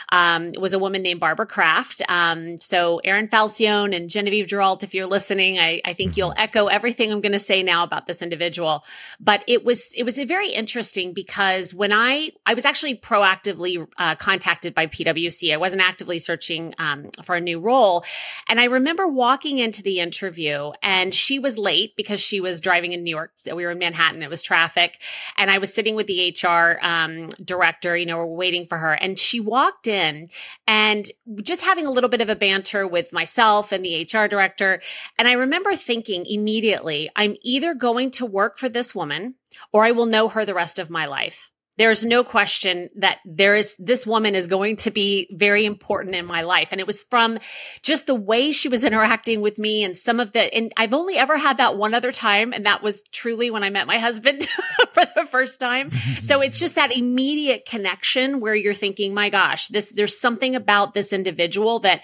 um, 0.09 0.51
was 0.59 0.73
a 0.73 0.79
woman 0.79 1.01
named 1.01 1.19
Barbara 1.19 1.45
Kraft. 1.45 2.01
Um, 2.09 2.57
so 2.57 2.99
Aaron 3.03 3.27
Falcione 3.27 3.95
and 3.95 4.09
Genevieve 4.09 4.47
Geralt, 4.47 4.83
if 4.83 4.93
you're 4.93 5.05
listening, 5.05 5.59
I, 5.59 5.81
I 5.85 5.93
think 5.93 6.11
mm-hmm. 6.11 6.19
you'll 6.19 6.33
echo 6.37 6.67
everything 6.67 7.11
I'm 7.11 7.21
going 7.21 7.31
to 7.31 7.39
say 7.39 7.63
now 7.63 7.83
about 7.83 8.05
this 8.05 8.21
individual. 8.21 8.83
But 9.19 9.43
it 9.47 9.63
was 9.65 9.93
it 9.95 10.03
was 10.03 10.17
very 10.17 10.49
interesting 10.49 11.13
because 11.13 11.73
when 11.73 11.91
I 11.91 12.31
I 12.45 12.53
was 12.53 12.65
actually 12.65 12.95
proactively 12.95 13.87
uh, 13.97 14.15
contacted 14.15 14.73
by 14.73 14.87
PwC, 14.87 15.53
I 15.53 15.57
wasn't 15.57 15.81
actively 15.81 16.19
searching 16.19 16.73
um, 16.77 17.09
for 17.23 17.35
a 17.35 17.41
new 17.41 17.59
role, 17.59 18.03
and 18.47 18.59
I 18.59 18.65
remember 18.65 19.07
walking 19.07 19.57
into 19.57 19.83
the 19.83 19.99
interview 19.99 20.71
and 20.81 21.13
she 21.13 21.39
was 21.39 21.57
late 21.57 21.95
because 21.95 22.19
she 22.19 22.39
was 22.39 22.61
driving 22.61 22.93
in 22.93 23.03
New 23.03 23.09
York. 23.15 23.31
We 23.45 23.65
were 23.65 23.71
in 23.71 23.79
Manhattan. 23.79 24.23
It 24.23 24.29
was 24.29 24.41
traffic, 24.41 24.99
and 25.37 25.49
I 25.49 25.57
was 25.57 25.73
sitting 25.73 25.95
with 25.95 26.07
the 26.07 26.35
HR 26.41 26.79
um, 26.81 27.29
director. 27.43 27.95
You 27.95 28.05
know, 28.05 28.17
we're 28.17 28.25
waiting 28.25 28.65
for 28.65 28.77
her, 28.77 28.93
and 28.93 29.16
she 29.17 29.39
walked 29.39 29.87
in 29.87 30.27
and 30.67 31.07
just 31.41 31.63
having 31.63 31.85
a 31.85 31.91
little 31.91 32.09
bit 32.09 32.21
of 32.21 32.29
a 32.29 32.35
banter 32.35 32.87
with 32.87 33.13
myself 33.13 33.71
and 33.71 33.83
the 33.83 34.07
HR 34.11 34.27
director. 34.27 34.81
And 35.17 35.27
I 35.27 35.33
remember 35.33 35.75
thinking 35.75 36.25
immediately, 36.25 37.09
I'm 37.15 37.35
either 37.41 37.73
going 37.73 38.11
to 38.11 38.25
work 38.25 38.57
for 38.57 38.69
this 38.69 38.93
woman 38.93 39.35
or 39.71 39.85
I 39.85 39.91
will 39.91 40.05
know 40.05 40.27
her 40.29 40.45
the 40.45 40.53
rest 40.53 40.79
of 40.79 40.89
my 40.89 41.05
life 41.05 41.51
there's 41.77 42.03
no 42.03 42.23
question 42.23 42.89
that 42.95 43.19
there 43.23 43.55
is 43.55 43.75
this 43.77 44.05
woman 44.05 44.35
is 44.35 44.47
going 44.47 44.75
to 44.77 44.91
be 44.91 45.29
very 45.31 45.65
important 45.65 46.15
in 46.15 46.25
my 46.25 46.41
life. 46.41 46.69
And 46.71 46.81
it 46.81 46.87
was 46.87 47.03
from 47.03 47.37
just 47.83 48.07
the 48.07 48.15
way 48.15 48.51
she 48.51 48.67
was 48.67 48.83
interacting 48.83 49.41
with 49.41 49.57
me 49.57 49.83
and 49.83 49.95
some 49.95 50.19
of 50.19 50.31
the 50.31 50.53
and 50.53 50.73
I've 50.75 50.93
only 50.93 51.17
ever 51.17 51.37
had 51.37 51.57
that 51.57 51.77
one 51.77 51.93
other 51.93 52.11
time. 52.11 52.51
And 52.51 52.65
that 52.65 52.81
was 52.81 53.03
truly 53.11 53.51
when 53.51 53.63
I 53.63 53.69
met 53.69 53.87
my 53.87 53.99
husband 53.99 54.43
for 54.93 55.03
the 55.15 55.27
first 55.29 55.59
time. 55.59 55.91
So 56.21 56.41
it's 56.47 56.59
just 56.59 56.75
that 56.75 56.95
immediate 56.95 57.65
connection 57.65 58.39
where 58.39 58.55
you're 58.55 58.73
thinking 58.73 59.13
my 59.13 59.29
gosh 59.29 59.67
this 59.67 59.91
there's 59.91 60.19
something 60.19 60.55
about 60.55 60.93
this 60.93 61.13
individual 61.13 61.79
that 61.79 62.03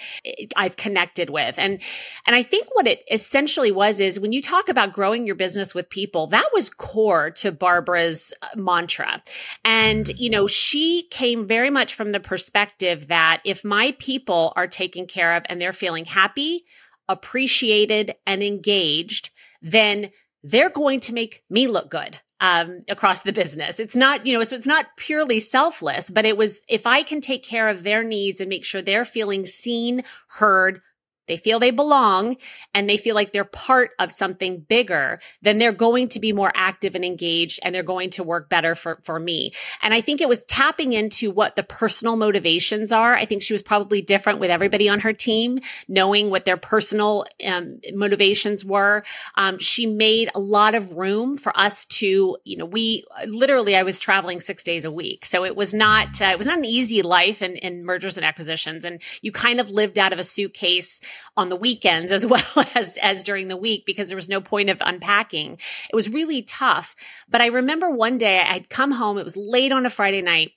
I've 0.56 0.77
connected 0.77 1.30
with. 1.30 1.58
And 1.58 1.82
and 2.27 2.36
I 2.36 2.44
think 2.44 2.68
what 2.74 2.88
it 2.88 3.03
essentially 3.10 3.72
was 3.72 4.00
is 4.00 4.20
when 4.20 4.34
you 4.34 4.42
talk 4.42 4.70
about 4.70 4.94
growing 4.94 5.25
your 5.25 5.36
business 5.36 5.74
with 5.74 5.89
people 5.89 6.27
that 6.27 6.46
was 6.53 6.70
core 6.70 7.32
to 7.32 7.51
Barbara's 7.51 8.34
uh, 8.42 8.48
mantra 8.56 9.24
and, 9.65 10.08
you 10.20 10.29
know, 10.29 10.48
she 10.48 11.08
came 11.10 11.48
very 11.48 11.70
much 11.70 11.93
from 11.93 12.10
the 12.10 12.20
perspective 12.20 13.08
that 13.08 13.41
if 13.46 13.63
my 13.63 13.96
people 13.98 14.51
are 14.55 14.67
taken 14.67 15.05
care 15.08 15.34
of 15.36 15.43
and 15.48 15.62
they're 15.62 15.74
feeling 15.74 16.05
happy, 16.05 16.65
appreciated, 17.08 18.15
and 18.27 18.43
engaged, 18.43 19.29
then 19.62 20.12
they're 20.43 20.70
going 20.70 21.00
to 21.01 21.13
make 21.13 21.43
me 21.50 21.67
look 21.67 21.89
good. 21.89 22.20
Um, 22.41 22.79
across 22.89 23.22
the 23.22 23.32
business. 23.32 23.79
It's 23.79 23.96
not, 23.96 24.25
you 24.25 24.34
know, 24.34 24.41
it's, 24.41 24.51
it's 24.51 24.67
not 24.67 24.98
purely 24.98 25.39
selfless, 25.39 26.10
but 26.10 26.25
it 26.25 26.36
was, 26.36 26.62
if 26.67 26.86
I 26.86 27.01
can 27.01 27.22
take 27.22 27.41
care 27.41 27.70
of 27.70 27.84
their 27.84 28.03
needs 28.03 28.41
and 28.41 28.50
make 28.50 28.65
sure 28.65 28.82
they're 28.82 29.05
feeling 29.05 29.46
seen, 29.46 30.03
heard, 30.27 30.82
they 31.27 31.38
feel 31.38 31.60
they 31.60 31.72
belong 31.72 32.38
and 32.74 32.89
they 32.89 32.98
feel 32.98 33.15
like 33.15 33.32
they're 33.32 33.44
part 33.44 33.92
of 34.00 34.12
something 34.12 34.60
bigger, 34.60 35.20
then 35.42 35.58
they're 35.58 35.72
going 35.72 36.10
to 36.10 36.20
be 36.20 36.34
more 36.34 36.51
active 36.56 36.96
and 36.96 37.06
engaged 37.06 37.60
and 37.63 37.74
they're 37.74 37.84
going 37.84 38.10
to 38.12 38.24
work 38.24 38.50
better 38.50 38.75
for, 38.75 39.00
for 39.03 39.20
me. 39.20 39.51
And 39.82 39.94
I 39.94 40.01
think 40.01 40.22
it 40.22 40.30
was 40.30 40.44
tapping 40.46 40.94
into 40.94 41.32
what 41.32 41.56
the 41.56 41.63
personal 41.63 42.15
motivations 42.15 42.92
are. 42.92 43.15
I 43.15 43.25
think 43.25 43.42
she 43.42 43.53
was 43.53 43.63
probably 43.63 44.01
different 44.01 44.39
with 44.39 44.50
everybody 44.50 44.89
on 44.89 45.01
her 45.01 45.13
team, 45.13 45.60
knowing 45.88 46.30
what 46.30 46.46
their 46.46 46.58
personal 46.58 47.25
um, 47.46 47.80
motivations 47.94 48.65
were. 48.65 49.03
Um, 49.36 49.60
she 49.60 49.86
made 49.86 50.30
a 50.36 50.39
lot 50.39 50.75
of 50.75 50.94
room 50.94 51.38
for 51.38 51.58
us 51.58 51.86
to, 51.86 52.38
you 52.44 52.58
know, 52.58 52.65
we 52.65 53.06
literally, 53.25 53.75
I 53.75 53.84
was 53.84 54.00
traveling 54.00 54.39
six 54.39 54.63
days 54.63 54.86
a 54.86 54.92
week. 54.92 55.25
So 55.25 55.46
it 55.46 55.56
was 55.56 55.74
not, 55.74 56.22
uh, 56.22 56.25
it 56.25 56.38
was 56.38 56.48
not 56.48 56.58
an 56.58 56.65
easy 56.65 57.01
life 57.01 57.42
in, 57.42 57.56
in 57.56 57.86
mergers 57.86 58.18
and 58.18 58.25
acquisitions. 58.25 58.86
And 58.86 59.01
you 59.22 59.32
kind 59.32 59.60
of 59.60 59.72
lived 59.72 59.98
out 59.98 60.13
of 60.13 60.20
a 60.20 60.24
suitcase 60.24 61.00
on 61.36 61.50
the 61.50 61.55
weekends 61.55 62.12
as 62.12 62.25
well 62.25 62.41
as, 62.75 62.98
as 62.98 63.24
during 63.24 63.48
the 63.48 63.58
week 63.58 63.86
because 63.86 64.08
there 64.08 64.15
was 64.17 64.29
no 64.29 64.41
point 64.41 64.70
of 64.70 64.82
unpacking. 64.86 65.58
It 65.89 65.96
was 65.96 66.10
really 66.10 66.41
tough. 66.41 66.96
But 67.29 67.41
I 67.41 67.48
remember 67.48 67.89
one 67.89 68.17
day 68.17 68.39
I'd 68.39 68.70
come 68.70 68.91
home. 68.91 69.17
It 69.17 69.24
was 69.24 69.38
late 69.38 69.72
on 69.72 69.86
a 69.86 69.89
Friday 69.89 70.22
night. 70.22 70.51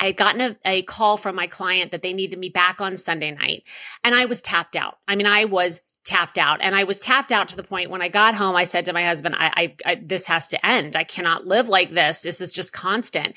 I 0.00 0.06
had 0.06 0.16
gotten 0.16 0.40
a, 0.40 0.56
a, 0.64 0.82
call 0.82 1.16
from 1.16 1.36
my 1.36 1.46
client 1.46 1.90
that 1.92 2.02
they 2.02 2.12
needed 2.12 2.38
me 2.38 2.50
back 2.50 2.82
on 2.82 2.98
Sunday 2.98 3.30
night 3.30 3.62
and 4.04 4.14
I 4.14 4.26
was 4.26 4.42
tapped 4.42 4.76
out. 4.76 4.98
I 5.08 5.16
mean, 5.16 5.26
I 5.26 5.46
was 5.46 5.80
tapped 6.06 6.38
out 6.38 6.60
and 6.62 6.74
I 6.74 6.84
was 6.84 7.00
tapped 7.00 7.32
out 7.32 7.48
to 7.48 7.56
the 7.56 7.62
point 7.62 7.90
when 7.90 8.00
I 8.00 8.08
got 8.08 8.34
home, 8.34 8.56
I 8.56 8.64
said 8.64 8.84
to 8.86 8.92
my 8.92 9.04
husband, 9.04 9.34
I, 9.38 9.52
I, 9.56 9.76
I 9.84 9.94
this 10.02 10.26
has 10.28 10.48
to 10.48 10.66
end. 10.66 10.96
I 10.96 11.04
cannot 11.04 11.46
live 11.46 11.68
like 11.68 11.90
this. 11.90 12.22
This 12.22 12.40
is 12.40 12.54
just 12.54 12.72
constant. 12.72 13.36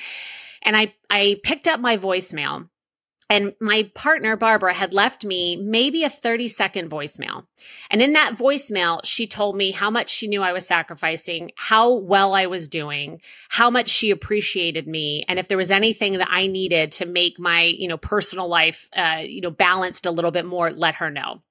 And 0.61 0.77
I, 0.77 0.93
I 1.09 1.39
picked 1.43 1.67
up 1.67 1.79
my 1.79 1.97
voicemail 1.97 2.69
and 3.29 3.53
my 3.59 3.91
partner, 3.93 4.35
Barbara, 4.35 4.73
had 4.73 4.93
left 4.93 5.23
me 5.23 5.55
maybe 5.55 6.03
a 6.03 6.09
30 6.09 6.47
second 6.47 6.89
voicemail. 6.89 7.45
And 7.91 8.01
in 8.01 8.13
that 8.13 8.35
voicemail, 8.35 9.01
she 9.03 9.27
told 9.27 9.55
me 9.55 9.69
how 9.71 9.91
much 9.91 10.09
she 10.09 10.27
knew 10.27 10.41
I 10.41 10.51
was 10.51 10.65
sacrificing, 10.65 11.51
how 11.55 11.93
well 11.93 12.33
I 12.33 12.47
was 12.47 12.67
doing, 12.67 13.21
how 13.49 13.69
much 13.69 13.87
she 13.87 14.09
appreciated 14.09 14.87
me. 14.87 15.25
And 15.27 15.37
if 15.37 15.47
there 15.47 15.57
was 15.57 15.69
anything 15.69 16.13
that 16.13 16.29
I 16.31 16.47
needed 16.47 16.91
to 16.93 17.05
make 17.05 17.37
my, 17.37 17.63
you 17.63 17.87
know, 17.87 17.97
personal 17.97 18.47
life, 18.47 18.89
uh, 18.93 19.21
you 19.23 19.41
know, 19.41 19.51
balanced 19.51 20.07
a 20.07 20.11
little 20.11 20.31
bit 20.31 20.45
more, 20.45 20.71
let 20.71 20.95
her 20.95 21.11
know. 21.11 21.41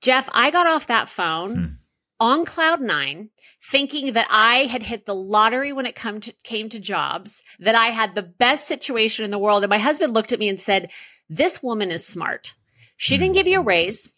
Jeff, 0.00 0.28
I 0.32 0.50
got 0.50 0.66
off 0.66 0.88
that 0.88 1.08
phone. 1.08 1.54
Hmm 1.54 1.74
on 2.20 2.44
cloud 2.44 2.80
nine, 2.80 3.30
thinking 3.60 4.12
that 4.12 4.28
I 4.30 4.66
had 4.66 4.84
hit 4.84 5.06
the 5.06 5.14
lottery 5.14 5.72
when 5.72 5.86
it 5.86 5.96
come 5.96 6.20
to, 6.20 6.32
came 6.44 6.68
to 6.68 6.78
jobs, 6.78 7.42
that 7.58 7.74
I 7.74 7.86
had 7.86 8.14
the 8.14 8.22
best 8.22 8.68
situation 8.68 9.24
in 9.24 9.30
the 9.30 9.38
world. 9.38 9.64
And 9.64 9.70
my 9.70 9.78
husband 9.78 10.14
looked 10.14 10.32
at 10.32 10.38
me 10.38 10.48
and 10.48 10.60
said, 10.60 10.90
this 11.28 11.62
woman 11.62 11.90
is 11.90 12.06
smart. 12.06 12.54
She 12.96 13.16
didn't 13.16 13.34
give 13.34 13.46
you 13.46 13.60
a 13.60 13.62
hmm. 13.62 13.68
raise. 13.68 14.08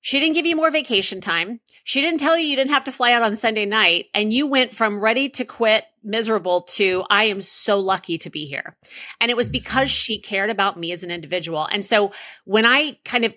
She 0.00 0.20
didn't 0.20 0.34
give 0.34 0.46
you 0.46 0.56
more 0.56 0.70
vacation 0.70 1.20
time. 1.20 1.60
She 1.84 2.00
didn't 2.00 2.20
tell 2.20 2.38
you 2.38 2.46
you 2.46 2.56
didn't 2.56 2.72
have 2.72 2.84
to 2.84 2.92
fly 2.92 3.12
out 3.12 3.22
on 3.22 3.36
Sunday 3.36 3.66
night. 3.66 4.06
And 4.14 4.32
you 4.32 4.46
went 4.46 4.72
from 4.72 5.02
ready 5.02 5.28
to 5.30 5.44
quit 5.44 5.84
miserable 6.04 6.62
to 6.62 7.04
I 7.10 7.24
am 7.24 7.40
so 7.40 7.78
lucky 7.78 8.18
to 8.18 8.30
be 8.30 8.46
here. 8.46 8.76
And 9.20 9.30
it 9.30 9.36
was 9.36 9.48
mm-hmm. 9.48 9.52
because 9.52 9.90
she 9.90 10.18
cared 10.18 10.50
about 10.50 10.78
me 10.78 10.92
as 10.92 11.02
an 11.02 11.10
individual. 11.10 11.66
And 11.66 11.84
so 11.84 12.12
when 12.44 12.66
I 12.66 12.98
kind 13.04 13.24
of 13.24 13.36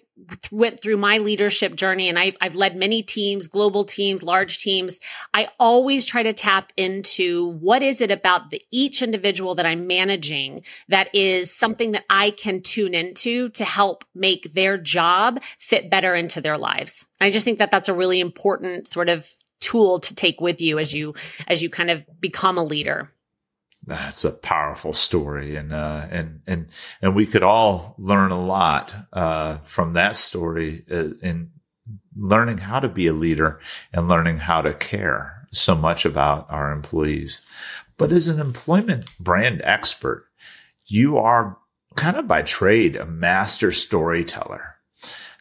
went 0.49 0.81
through 0.81 0.97
my 0.97 1.17
leadership 1.17 1.75
journey 1.75 2.07
and 2.07 2.17
I've, 2.17 2.37
I've 2.39 2.55
led 2.55 2.75
many 2.75 3.03
teams, 3.03 3.47
global 3.47 3.83
teams, 3.83 4.23
large 4.23 4.59
teams, 4.59 4.99
I 5.33 5.49
always 5.59 6.05
try 6.05 6.23
to 6.23 6.33
tap 6.33 6.71
into 6.77 7.51
what 7.51 7.81
is 7.81 7.99
it 7.99 8.11
about 8.11 8.49
the, 8.49 8.61
each 8.71 9.01
individual 9.01 9.55
that 9.55 9.65
I'm 9.65 9.87
managing 9.87 10.63
that 10.87 11.13
is 11.13 11.53
something 11.53 11.91
that 11.91 12.05
I 12.09 12.31
can 12.31 12.61
tune 12.61 12.93
into 12.93 13.49
to 13.49 13.65
help 13.65 14.05
make 14.13 14.53
their 14.53 14.77
job 14.77 15.41
fit 15.59 15.89
better 15.89 16.15
into 16.15 16.39
their 16.39 16.57
lives. 16.57 17.05
And 17.19 17.27
I 17.27 17.31
just 17.31 17.43
think 17.43 17.59
that 17.59 17.71
that's 17.71 17.89
a 17.89 17.93
really 17.93 18.19
important 18.19 18.87
sort 18.87 19.09
of 19.09 19.29
tool 19.65 19.99
to 19.99 20.15
take 20.15 20.39
with 20.39 20.61
you 20.61 20.79
as 20.79 20.93
you 20.93 21.13
as 21.47 21.61
you 21.61 21.69
kind 21.69 21.89
of 21.89 22.05
become 22.19 22.57
a 22.57 22.63
leader. 22.63 23.11
That's 23.87 24.25
a 24.25 24.31
powerful 24.31 24.93
story. 24.93 25.55
And 25.55 25.73
uh, 25.73 26.07
and 26.09 26.41
and 26.47 26.67
and 27.01 27.15
we 27.15 27.25
could 27.25 27.43
all 27.43 27.95
learn 27.97 28.31
a 28.31 28.45
lot 28.45 28.95
uh, 29.13 29.57
from 29.63 29.93
that 29.93 30.17
story 30.17 30.85
uh, 30.91 31.09
in 31.21 31.51
learning 32.15 32.57
how 32.57 32.79
to 32.79 32.87
be 32.87 33.07
a 33.07 33.13
leader 33.13 33.59
and 33.93 34.07
learning 34.07 34.37
how 34.37 34.61
to 34.61 34.73
care 34.73 35.47
so 35.51 35.75
much 35.75 36.05
about 36.05 36.47
our 36.49 36.71
employees. 36.71 37.41
But 37.97 38.11
as 38.11 38.27
an 38.27 38.39
employment 38.39 39.05
brand 39.19 39.61
expert 39.63 40.25
you 40.87 41.17
are 41.17 41.57
kind 41.95 42.17
of 42.17 42.27
by 42.27 42.41
trade 42.41 42.95
a 42.95 43.05
master 43.05 43.71
storyteller. 43.71 44.75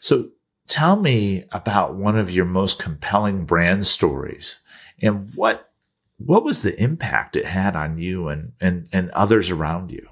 So 0.00 0.30
Tell 0.66 0.96
me 0.96 1.44
about 1.52 1.94
one 1.94 2.18
of 2.18 2.30
your 2.30 2.44
most 2.44 2.82
compelling 2.82 3.44
brand 3.44 3.86
stories 3.86 4.60
and 5.00 5.32
what 5.34 5.70
what 6.18 6.44
was 6.44 6.62
the 6.62 6.80
impact 6.80 7.36
it 7.36 7.44
had 7.44 7.76
on 7.76 7.98
you 7.98 8.28
and 8.28 8.52
and, 8.60 8.88
and 8.92 9.10
others 9.10 9.50
around 9.50 9.90
you? 9.90 10.08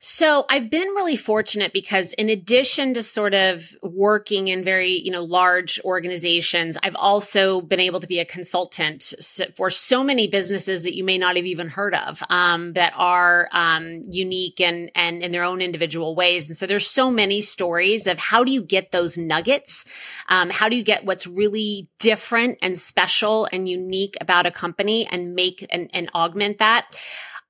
So 0.00 0.44
I've 0.48 0.70
been 0.70 0.86
really 0.90 1.16
fortunate 1.16 1.72
because 1.72 2.12
in 2.12 2.28
addition 2.28 2.94
to 2.94 3.02
sort 3.02 3.34
of 3.34 3.76
working 3.82 4.46
in 4.46 4.62
very, 4.62 4.90
you 4.92 5.10
know, 5.10 5.24
large 5.24 5.80
organizations, 5.84 6.78
I've 6.84 6.94
also 6.94 7.60
been 7.60 7.80
able 7.80 7.98
to 7.98 8.06
be 8.06 8.20
a 8.20 8.24
consultant 8.24 9.12
for 9.56 9.70
so 9.70 10.04
many 10.04 10.28
businesses 10.28 10.84
that 10.84 10.94
you 10.94 11.02
may 11.02 11.18
not 11.18 11.34
have 11.34 11.46
even 11.46 11.66
heard 11.66 11.96
of, 11.96 12.22
um, 12.28 12.74
that 12.74 12.92
are, 12.94 13.48
um, 13.50 14.02
unique 14.08 14.60
and, 14.60 14.92
and 14.94 15.20
in 15.20 15.32
their 15.32 15.42
own 15.42 15.60
individual 15.60 16.14
ways. 16.14 16.48
And 16.48 16.56
so 16.56 16.64
there's 16.64 16.88
so 16.88 17.10
many 17.10 17.40
stories 17.40 18.06
of 18.06 18.20
how 18.20 18.44
do 18.44 18.52
you 18.52 18.62
get 18.62 18.92
those 18.92 19.18
nuggets? 19.18 19.84
Um, 20.28 20.48
how 20.50 20.68
do 20.68 20.76
you 20.76 20.84
get 20.84 21.06
what's 21.06 21.26
really 21.26 21.88
different 21.98 22.58
and 22.62 22.78
special 22.78 23.48
and 23.50 23.68
unique 23.68 24.16
about 24.20 24.46
a 24.46 24.52
company 24.52 25.08
and 25.10 25.34
make 25.34 25.66
and, 25.70 25.90
and 25.92 26.08
augment 26.14 26.58
that? 26.58 26.86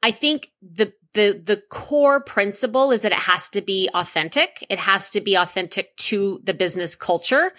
I 0.03 0.13
think 0.13 0.53
the 0.63 0.93
the 1.15 1.41
the 1.43 1.63
core 1.71 2.23
principle 2.23 2.91
is 2.91 3.03
that 3.03 3.13
it 3.13 3.19
has 3.19 3.49
to 3.51 3.61
be 3.61 3.89
authentic. 3.95 4.65
It 4.69 4.79
has 4.79 5.11
to 5.11 5.21
be 5.21 5.37
authentic 5.37 5.97
to 5.97 6.41
the 6.45 6.55
business 6.55 6.95
culture, 6.95 7.53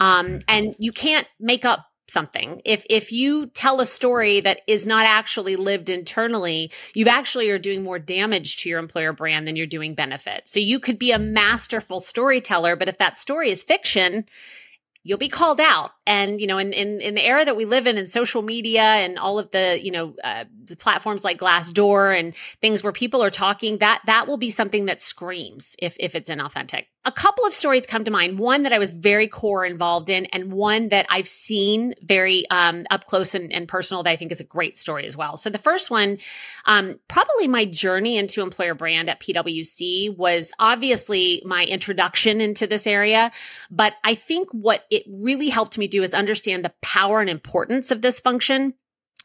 um, 0.00 0.40
and 0.48 0.74
you 0.78 0.92
can't 0.92 1.26
make 1.38 1.64
up 1.64 1.86
something. 2.08 2.60
If 2.64 2.84
if 2.88 3.12
you 3.12 3.46
tell 3.46 3.80
a 3.80 3.86
story 3.86 4.40
that 4.40 4.60
is 4.66 4.86
not 4.86 5.06
actually 5.06 5.56
lived 5.56 5.90
internally, 5.90 6.70
you 6.94 7.06
actually 7.06 7.50
are 7.50 7.58
doing 7.58 7.82
more 7.82 7.98
damage 7.98 8.58
to 8.58 8.68
your 8.68 8.78
employer 8.78 9.12
brand 9.12 9.46
than 9.46 9.56
you're 9.56 9.66
doing 9.66 9.94
benefit. 9.94 10.48
So 10.48 10.60
you 10.60 10.78
could 10.78 10.98
be 10.98 11.12
a 11.12 11.18
masterful 11.18 12.00
storyteller, 12.00 12.76
but 12.76 12.88
if 12.88 12.98
that 12.98 13.16
story 13.16 13.50
is 13.50 13.62
fiction, 13.62 14.26
you'll 15.02 15.18
be 15.18 15.28
called 15.28 15.60
out. 15.60 15.92
And, 16.06 16.40
you 16.40 16.46
know, 16.46 16.58
in, 16.58 16.72
in, 16.72 17.00
in 17.00 17.14
the 17.14 17.24
era 17.24 17.44
that 17.44 17.56
we 17.56 17.64
live 17.64 17.86
in 17.86 17.96
in 17.96 18.06
social 18.06 18.42
media 18.42 18.82
and 18.82 19.18
all 19.18 19.38
of 19.38 19.50
the, 19.52 19.80
you 19.82 19.90
know, 19.90 20.14
uh, 20.22 20.44
the 20.64 20.76
platforms 20.76 21.24
like 21.24 21.38
Glassdoor 21.38 22.18
and 22.18 22.34
things 22.60 22.82
where 22.82 22.92
people 22.92 23.22
are 23.22 23.30
talking, 23.30 23.78
that, 23.78 24.02
that 24.06 24.26
will 24.26 24.36
be 24.36 24.50
something 24.50 24.84
that 24.86 25.00
screams 25.00 25.76
if, 25.78 25.96
if 25.98 26.14
it's 26.14 26.28
inauthentic. 26.28 26.86
A 27.06 27.12
couple 27.12 27.44
of 27.44 27.52
stories 27.52 27.86
come 27.86 28.04
to 28.04 28.10
mind. 28.10 28.38
One 28.38 28.62
that 28.62 28.72
I 28.72 28.78
was 28.78 28.92
very 28.92 29.28
core 29.28 29.64
involved 29.64 30.08
in 30.08 30.26
and 30.26 30.52
one 30.52 30.88
that 30.88 31.06
I've 31.10 31.28
seen 31.28 31.94
very, 32.02 32.48
um, 32.50 32.84
up 32.90 33.04
close 33.04 33.34
and, 33.34 33.52
and, 33.52 33.68
personal 33.68 34.02
that 34.02 34.10
I 34.10 34.16
think 34.16 34.30
is 34.30 34.40
a 34.40 34.44
great 34.44 34.78
story 34.78 35.06
as 35.06 35.16
well. 35.16 35.36
So 35.36 35.50
the 35.50 35.58
first 35.58 35.90
one, 35.90 36.18
um, 36.66 36.98
probably 37.08 37.48
my 37.48 37.64
journey 37.64 38.18
into 38.18 38.42
employer 38.42 38.74
brand 38.74 39.08
at 39.08 39.20
PwC 39.20 40.16
was 40.16 40.52
obviously 40.58 41.42
my 41.44 41.64
introduction 41.64 42.40
into 42.40 42.66
this 42.66 42.86
area. 42.86 43.32
But 43.70 43.94
I 44.04 44.14
think 44.14 44.48
what 44.50 44.84
it 44.90 45.04
really 45.08 45.48
helped 45.48 45.76
me 45.78 45.88
do 45.98 46.02
is 46.02 46.14
understand 46.14 46.64
the 46.64 46.74
power 46.82 47.20
and 47.20 47.30
importance 47.30 47.90
of 47.90 48.02
this 48.02 48.20
function 48.20 48.74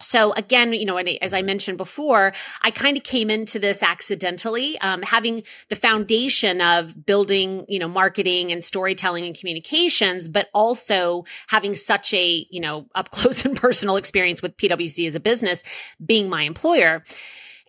so 0.02 0.32
again, 0.34 0.74
you 0.74 0.86
know, 0.86 0.98
as 0.98 1.34
I 1.34 1.42
mentioned 1.42 1.78
before, 1.78 2.34
I 2.62 2.72
kind 2.72 2.96
of 2.96 3.04
came 3.04 3.30
into 3.30 3.60
this 3.60 3.84
accidentally, 3.84 4.80
um, 4.80 5.02
having 5.02 5.44
the 5.68 5.76
foundation 5.76 6.62
of 6.62 7.06
building, 7.06 7.66
you 7.68 7.80
know, 7.80 7.90
marketing 7.90 8.52
and 8.52 8.64
storytelling 8.64 9.26
and 9.26 9.38
communications, 9.38 10.30
but 10.30 10.50
also 10.54 11.26
having 11.48 11.76
such 11.76 12.14
a, 12.14 12.46
you 12.50 12.62
know, 12.62 12.88
up 12.96 13.10
close 13.12 13.44
and 13.44 13.58
personal 13.58 13.98
experience 13.98 14.42
with 14.42 14.56
PwC 14.56 15.06
as 15.06 15.16
a 15.16 15.20
business, 15.20 15.64
being 16.04 16.30
my 16.30 16.44
employer. 16.44 17.04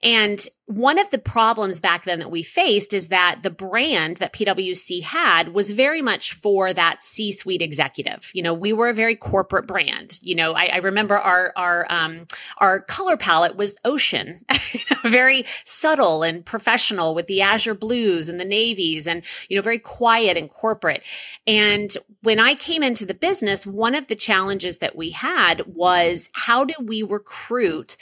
And 0.03 0.47
one 0.65 0.99
of 0.99 1.11
the 1.11 1.19
problems 1.19 1.81
back 1.81 2.05
then 2.05 2.21
that 2.21 2.31
we 2.31 2.43
faced 2.43 2.95
is 2.95 3.09
that 3.09 3.41
the 3.43 3.51
brand 3.51 4.17
that 4.19 4.33
PwC 4.33 5.03
had 5.03 5.53
was 5.53 5.73
very 5.73 6.01
much 6.01 6.33
for 6.33 6.73
that 6.73 7.03
C-suite 7.03 7.61
executive. 7.61 8.31
You 8.33 8.43
know, 8.43 8.55
we 8.55 8.73
were 8.73 8.89
a 8.89 8.95
very 8.95 9.17
corporate 9.17 9.67
brand. 9.67 10.19
You 10.23 10.37
know, 10.37 10.53
I, 10.53 10.67
I 10.67 10.77
remember 10.79 11.19
our 11.19 11.53
our 11.57 11.87
um, 11.91 12.27
our 12.59 12.81
color 12.81 13.17
palette 13.17 13.57
was 13.57 13.77
ocean, 13.85 14.45
very 15.05 15.45
subtle 15.65 16.23
and 16.23 16.47
professional 16.47 17.15
with 17.15 17.27
the 17.27 17.43
azure 17.43 17.75
blues 17.75 18.29
and 18.29 18.41
the 18.41 18.45
navies, 18.45 19.07
and 19.07 19.23
you 19.49 19.57
know, 19.57 19.63
very 19.63 19.79
quiet 19.79 20.37
and 20.37 20.49
corporate. 20.49 21.03
And 21.47 21.95
when 22.23 22.41
I 22.41 22.55
came 22.55 22.83
into 22.83 23.05
the 23.05 23.15
business, 23.15 23.67
one 23.67 23.95
of 23.95 24.07
the 24.07 24.17
challenges 24.17 24.79
that 24.79 24.97
we 24.97 25.11
had 25.11 25.67
was 25.67 26.31
how 26.33 26.65
do 26.65 26.75
we 26.81 27.03
recruit 27.03 27.97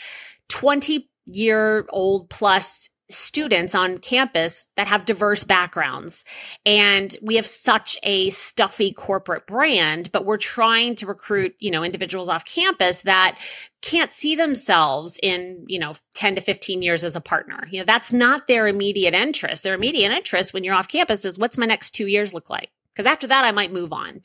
20 0.49 1.08
year 1.29 1.87
old 1.91 2.31
plus 2.31 2.91
students 3.11 3.75
on 3.75 3.99
campus 3.99 4.67
that 4.77 4.87
have 4.87 5.05
diverse 5.05 5.45
backgrounds. 5.45 6.25
And 6.67 7.17
we 7.23 7.37
have 7.37 7.47
such 7.47 7.99
a 8.03 8.31
stuffy 8.31 8.93
corporate 8.93 9.47
brand, 9.47 10.13
but 10.13 10.27
we're 10.27 10.37
trying 10.37 10.95
to 10.97 11.07
recruit, 11.07 11.55
you 11.59 11.71
know, 11.71 11.83
individuals 11.83 12.29
off 12.29 12.45
campus 12.45 13.03
that 13.03 13.39
can't 13.81 14.13
see 14.13 14.37
themselves 14.37 15.19
in, 15.23 15.65
you 15.67 15.79
know, 15.79 15.95
10 16.15 16.35
to 16.35 16.41
15 16.41 16.83
years 16.83 17.03
as 17.03 17.17
a 17.17 17.21
partner. 17.21 17.67
You 17.71 17.81
know, 17.81 17.87
that's 17.87 18.13
not 18.13 18.47
their 18.47 18.67
immediate 18.67 19.15
interest. 19.15 19.63
Their 19.63 19.75
immediate 19.75 20.13
interest 20.13 20.53
when 20.53 20.65
you're 20.65 20.75
off 20.75 20.89
campus 20.89 21.25
is 21.25 21.39
what's 21.39 21.59
my 21.59 21.67
next 21.67 21.91
two 21.93 22.07
years 22.07 22.35
look 22.35 22.51
like? 22.51 22.71
Because 22.99 23.11
after 23.11 23.29
that 23.29 23.45
I 23.45 23.53
might 23.53 23.73
move 23.73 23.93
on. 23.93 24.23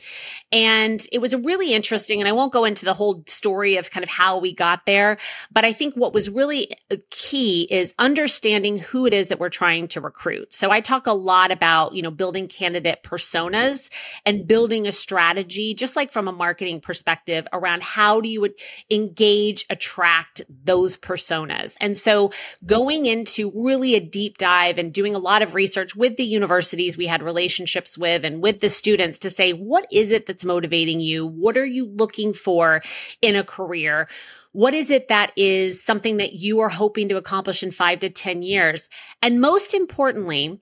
And 0.51 1.05
it 1.11 1.19
was 1.19 1.31
a 1.31 1.37
really 1.37 1.75
interesting, 1.75 2.19
and 2.19 2.27
I 2.27 2.31
won't 2.31 2.51
go 2.51 2.65
into 2.65 2.85
the 2.85 2.95
whole 2.95 3.23
story 3.27 3.77
of 3.77 3.91
kind 3.91 4.03
of 4.03 4.09
how 4.09 4.39
we 4.39 4.51
got 4.51 4.87
there, 4.87 5.19
but 5.51 5.63
I 5.63 5.71
think 5.73 5.93
what 5.93 6.11
was 6.11 6.27
really 6.27 6.71
uh, 6.89 6.95
key 7.11 7.67
is 7.69 7.93
understanding 7.99 8.79
who 8.79 9.05
it 9.05 9.13
is 9.13 9.27
that 9.27 9.39
we're 9.39 9.49
trying 9.49 9.87
to 9.89 10.01
recruit. 10.01 10.53
So 10.53 10.71
I 10.71 10.81
talk 10.81 11.05
a 11.05 11.13
lot 11.13 11.51
about, 11.51 11.93
you 11.93 12.01
know, 12.01 12.09
building 12.09 12.47
candidate 12.47 13.03
personas 13.03 13.91
and 14.25 14.47
building 14.47 14.87
a 14.87 14.91
strategy, 14.91 15.75
just 15.75 15.95
like 15.95 16.11
from 16.11 16.27
a 16.27 16.31
marketing 16.31 16.81
perspective 16.81 17.47
around 17.53 17.83
how 17.83 18.21
do 18.21 18.29
you 18.29 18.55
engage, 18.89 19.67
attract 19.69 20.41
those 20.49 20.97
personas. 20.97 21.77
And 21.79 21.95
so 21.95 22.31
going 22.65 23.05
into 23.05 23.51
really 23.53 23.93
a 23.93 23.99
deep 23.99 24.39
dive 24.39 24.79
and 24.79 24.91
doing 24.91 25.13
a 25.13 25.19
lot 25.19 25.43
of 25.43 25.53
research 25.53 25.95
with 25.95 26.17
the 26.17 26.23
universities 26.23 26.97
we 26.97 27.05
had 27.05 27.21
relationships 27.21 27.99
with 27.99 28.25
and 28.25 28.41
with 28.41 28.62
the 28.63 28.69
students 28.69 29.19
to 29.19 29.29
say, 29.29 29.51
what 29.51 29.85
is 29.91 30.11
it 30.11 30.25
that's 30.25 30.45
motivating 30.45 31.01
you? 31.01 31.27
What 31.27 31.57
are 31.57 31.65
you 31.65 31.85
looking 31.85 32.33
for 32.33 32.81
in 33.21 33.35
a 33.35 33.43
career? 33.43 34.07
What 34.53 34.73
is 34.73 34.89
it 34.89 35.09
that 35.09 35.33
is 35.35 35.83
something 35.83 36.17
that 36.17 36.33
you 36.33 36.61
are 36.61 36.69
hoping 36.69 37.09
to 37.09 37.17
accomplish 37.17 37.61
in 37.61 37.71
five 37.71 37.99
to 37.99 38.09
10 38.09 38.41
years? 38.41 38.87
And 39.21 39.41
most 39.41 39.73
importantly, 39.73 40.61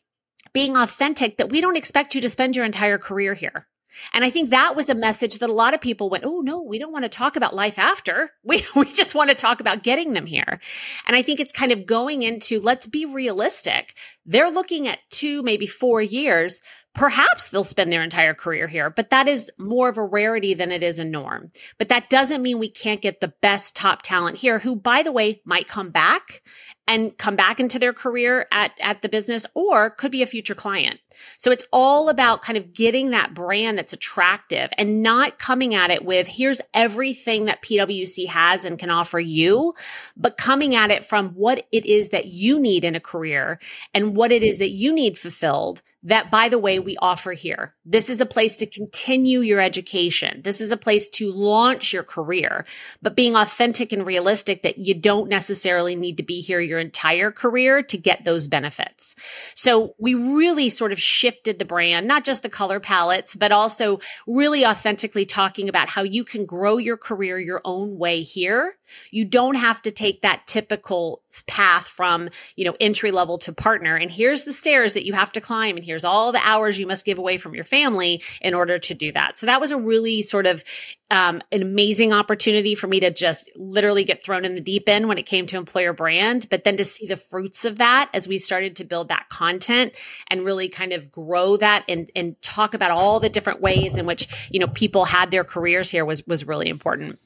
being 0.51 0.75
authentic 0.75 1.37
that 1.37 1.51
we 1.51 1.61
don't 1.61 1.77
expect 1.77 2.15
you 2.15 2.21
to 2.21 2.29
spend 2.29 2.55
your 2.55 2.65
entire 2.65 2.97
career 2.97 3.35
here. 3.35 3.67
And 4.13 4.23
I 4.23 4.29
think 4.29 4.49
that 4.49 4.75
was 4.75 4.89
a 4.89 4.95
message 4.95 5.39
that 5.39 5.49
a 5.49 5.53
lot 5.53 5.73
of 5.73 5.81
people 5.81 6.09
went, 6.09 6.23
Oh, 6.25 6.41
no, 6.41 6.61
we 6.61 6.79
don't 6.79 6.93
want 6.93 7.03
to 7.03 7.09
talk 7.09 7.35
about 7.35 7.53
life 7.53 7.77
after. 7.77 8.31
We, 8.43 8.63
we 8.75 8.85
just 8.85 9.15
want 9.15 9.29
to 9.29 9.35
talk 9.35 9.59
about 9.59 9.83
getting 9.83 10.13
them 10.13 10.25
here. 10.25 10.59
And 11.05 11.15
I 11.15 11.21
think 11.21 11.39
it's 11.39 11.53
kind 11.53 11.71
of 11.71 11.85
going 11.85 12.23
into, 12.23 12.59
let's 12.59 12.87
be 12.87 13.05
realistic. 13.05 13.95
They're 14.25 14.49
looking 14.49 14.87
at 14.87 14.99
two, 15.09 15.43
maybe 15.43 15.67
four 15.67 16.01
years. 16.01 16.59
Perhaps 16.93 17.47
they'll 17.49 17.63
spend 17.63 17.91
their 17.91 18.03
entire 18.03 18.33
career 18.33 18.67
here, 18.67 18.89
but 18.89 19.11
that 19.11 19.27
is 19.27 19.49
more 19.57 19.87
of 19.87 19.97
a 19.97 20.05
rarity 20.05 20.53
than 20.53 20.71
it 20.71 20.83
is 20.83 20.99
a 20.99 21.05
norm. 21.05 21.49
But 21.77 21.87
that 21.87 22.09
doesn't 22.09 22.41
mean 22.41 22.59
we 22.59 22.69
can't 22.69 23.01
get 23.01 23.21
the 23.21 23.33
best 23.41 23.77
top 23.77 24.01
talent 24.01 24.37
here 24.37 24.59
who, 24.59 24.75
by 24.75 25.01
the 25.01 25.11
way, 25.11 25.41
might 25.45 25.69
come 25.69 25.89
back 25.89 26.43
and 26.87 27.17
come 27.17 27.37
back 27.37 27.61
into 27.61 27.79
their 27.79 27.93
career 27.93 28.45
at, 28.51 28.77
at 28.81 29.01
the 29.01 29.07
business 29.07 29.45
or 29.53 29.89
could 29.89 30.11
be 30.11 30.21
a 30.21 30.27
future 30.27 30.53
client. 30.53 30.99
So 31.37 31.49
it's 31.49 31.65
all 31.71 32.09
about 32.09 32.41
kind 32.41 32.57
of 32.57 32.73
getting 32.73 33.11
that 33.11 33.33
brand 33.33 33.77
that's 33.77 33.93
attractive 33.93 34.69
and 34.77 35.01
not 35.01 35.39
coming 35.39 35.73
at 35.73 35.91
it 35.91 36.03
with 36.03 36.27
here's 36.27 36.59
everything 36.73 37.45
that 37.45 37.61
PwC 37.61 38.27
has 38.27 38.65
and 38.65 38.77
can 38.77 38.89
offer 38.89 39.19
you, 39.19 39.73
but 40.17 40.37
coming 40.37 40.75
at 40.75 40.91
it 40.91 41.05
from 41.05 41.29
what 41.29 41.65
it 41.71 41.85
is 41.85 42.09
that 42.09 42.25
you 42.25 42.59
need 42.59 42.83
in 42.83 42.95
a 42.95 42.99
career 42.99 43.59
and 43.93 44.15
what 44.15 44.33
it 44.33 44.43
is 44.43 44.57
that 44.57 44.71
you 44.71 44.93
need 44.93 45.17
fulfilled 45.17 45.81
that 46.03 46.31
by 46.31 46.49
the 46.49 46.57
way, 46.57 46.79
we 46.79 46.97
offer 46.97 47.33
here. 47.33 47.75
This 47.85 48.09
is 48.09 48.21
a 48.21 48.25
place 48.25 48.57
to 48.57 48.65
continue 48.65 49.41
your 49.41 49.59
education. 49.59 50.41
This 50.43 50.59
is 50.59 50.71
a 50.71 50.77
place 50.77 51.07
to 51.09 51.31
launch 51.31 51.93
your 51.93 52.03
career, 52.03 52.65
but 53.01 53.15
being 53.15 53.35
authentic 53.35 53.91
and 53.91 54.05
realistic 54.05 54.63
that 54.63 54.77
you 54.77 54.93
don't 54.93 55.29
necessarily 55.29 55.95
need 55.95 56.17
to 56.17 56.23
be 56.23 56.41
here 56.41 56.59
your 56.59 56.79
entire 56.79 57.31
career 57.31 57.83
to 57.83 57.97
get 57.97 58.25
those 58.25 58.47
benefits. 58.47 59.15
So 59.53 59.93
we 59.99 60.15
really 60.15 60.69
sort 60.69 60.91
of 60.91 60.99
shifted 60.99 61.59
the 61.59 61.65
brand, 61.65 62.07
not 62.07 62.23
just 62.23 62.41
the 62.41 62.49
color 62.49 62.79
palettes, 62.79 63.35
but 63.35 63.51
also 63.51 63.99
really 64.25 64.65
authentically 64.65 65.25
talking 65.25 65.69
about 65.69 65.89
how 65.89 66.01
you 66.01 66.23
can 66.23 66.45
grow 66.45 66.77
your 66.77 66.97
career 66.97 67.39
your 67.39 67.61
own 67.63 67.97
way 67.97 68.21
here. 68.21 68.75
You 69.09 69.25
don't 69.25 69.55
have 69.55 69.81
to 69.83 69.91
take 69.91 70.21
that 70.21 70.47
typical 70.47 71.21
path 71.47 71.87
from, 71.87 72.29
you 72.55 72.65
know, 72.65 72.75
entry 72.79 73.11
level 73.11 73.37
to 73.39 73.53
partner. 73.53 73.95
And 73.95 74.11
here's 74.11 74.43
the 74.43 74.53
stairs 74.53 74.93
that 74.93 75.05
you 75.05 75.13
have 75.13 75.31
to 75.33 75.41
climb. 75.41 75.77
And 75.77 75.85
here's 75.91 76.05
all 76.05 76.31
the 76.31 76.39
hours 76.41 76.79
you 76.79 76.87
must 76.87 77.05
give 77.05 77.17
away 77.17 77.37
from 77.37 77.53
your 77.53 77.65
family 77.65 78.23
in 78.41 78.53
order 78.53 78.79
to 78.79 78.93
do 78.93 79.11
that. 79.11 79.37
So 79.37 79.45
that 79.45 79.59
was 79.59 79.71
a 79.71 79.77
really 79.77 80.21
sort 80.21 80.47
of 80.47 80.63
um, 81.09 81.41
an 81.51 81.61
amazing 81.61 82.13
opportunity 82.13 82.75
for 82.75 82.87
me 82.87 83.01
to 83.01 83.11
just 83.11 83.51
literally 83.57 84.05
get 84.05 84.23
thrown 84.23 84.45
in 84.45 84.55
the 84.55 84.61
deep 84.61 84.87
end 84.87 85.09
when 85.09 85.17
it 85.17 85.25
came 85.25 85.45
to 85.47 85.57
employer 85.57 85.91
brand, 85.91 86.47
but 86.49 86.63
then 86.63 86.77
to 86.77 86.85
see 86.85 87.07
the 87.07 87.17
fruits 87.17 87.65
of 87.65 87.77
that 87.79 88.09
as 88.13 88.27
we 88.27 88.37
started 88.37 88.77
to 88.77 88.85
build 88.85 89.09
that 89.09 89.27
content 89.27 89.93
and 90.27 90.45
really 90.45 90.69
kind 90.69 90.93
of 90.93 91.11
grow 91.11 91.57
that 91.57 91.83
and, 91.89 92.09
and 92.15 92.41
talk 92.41 92.73
about 92.73 92.91
all 92.91 93.19
the 93.19 93.29
different 93.29 93.59
ways 93.59 93.97
in 93.97 94.05
which, 94.05 94.49
you 94.49 94.59
know, 94.59 94.67
people 94.67 95.03
had 95.03 95.29
their 95.29 95.43
careers 95.43 95.91
here 95.91 96.05
was, 96.05 96.25
was 96.25 96.47
really 96.47 96.69
important. 96.69 97.19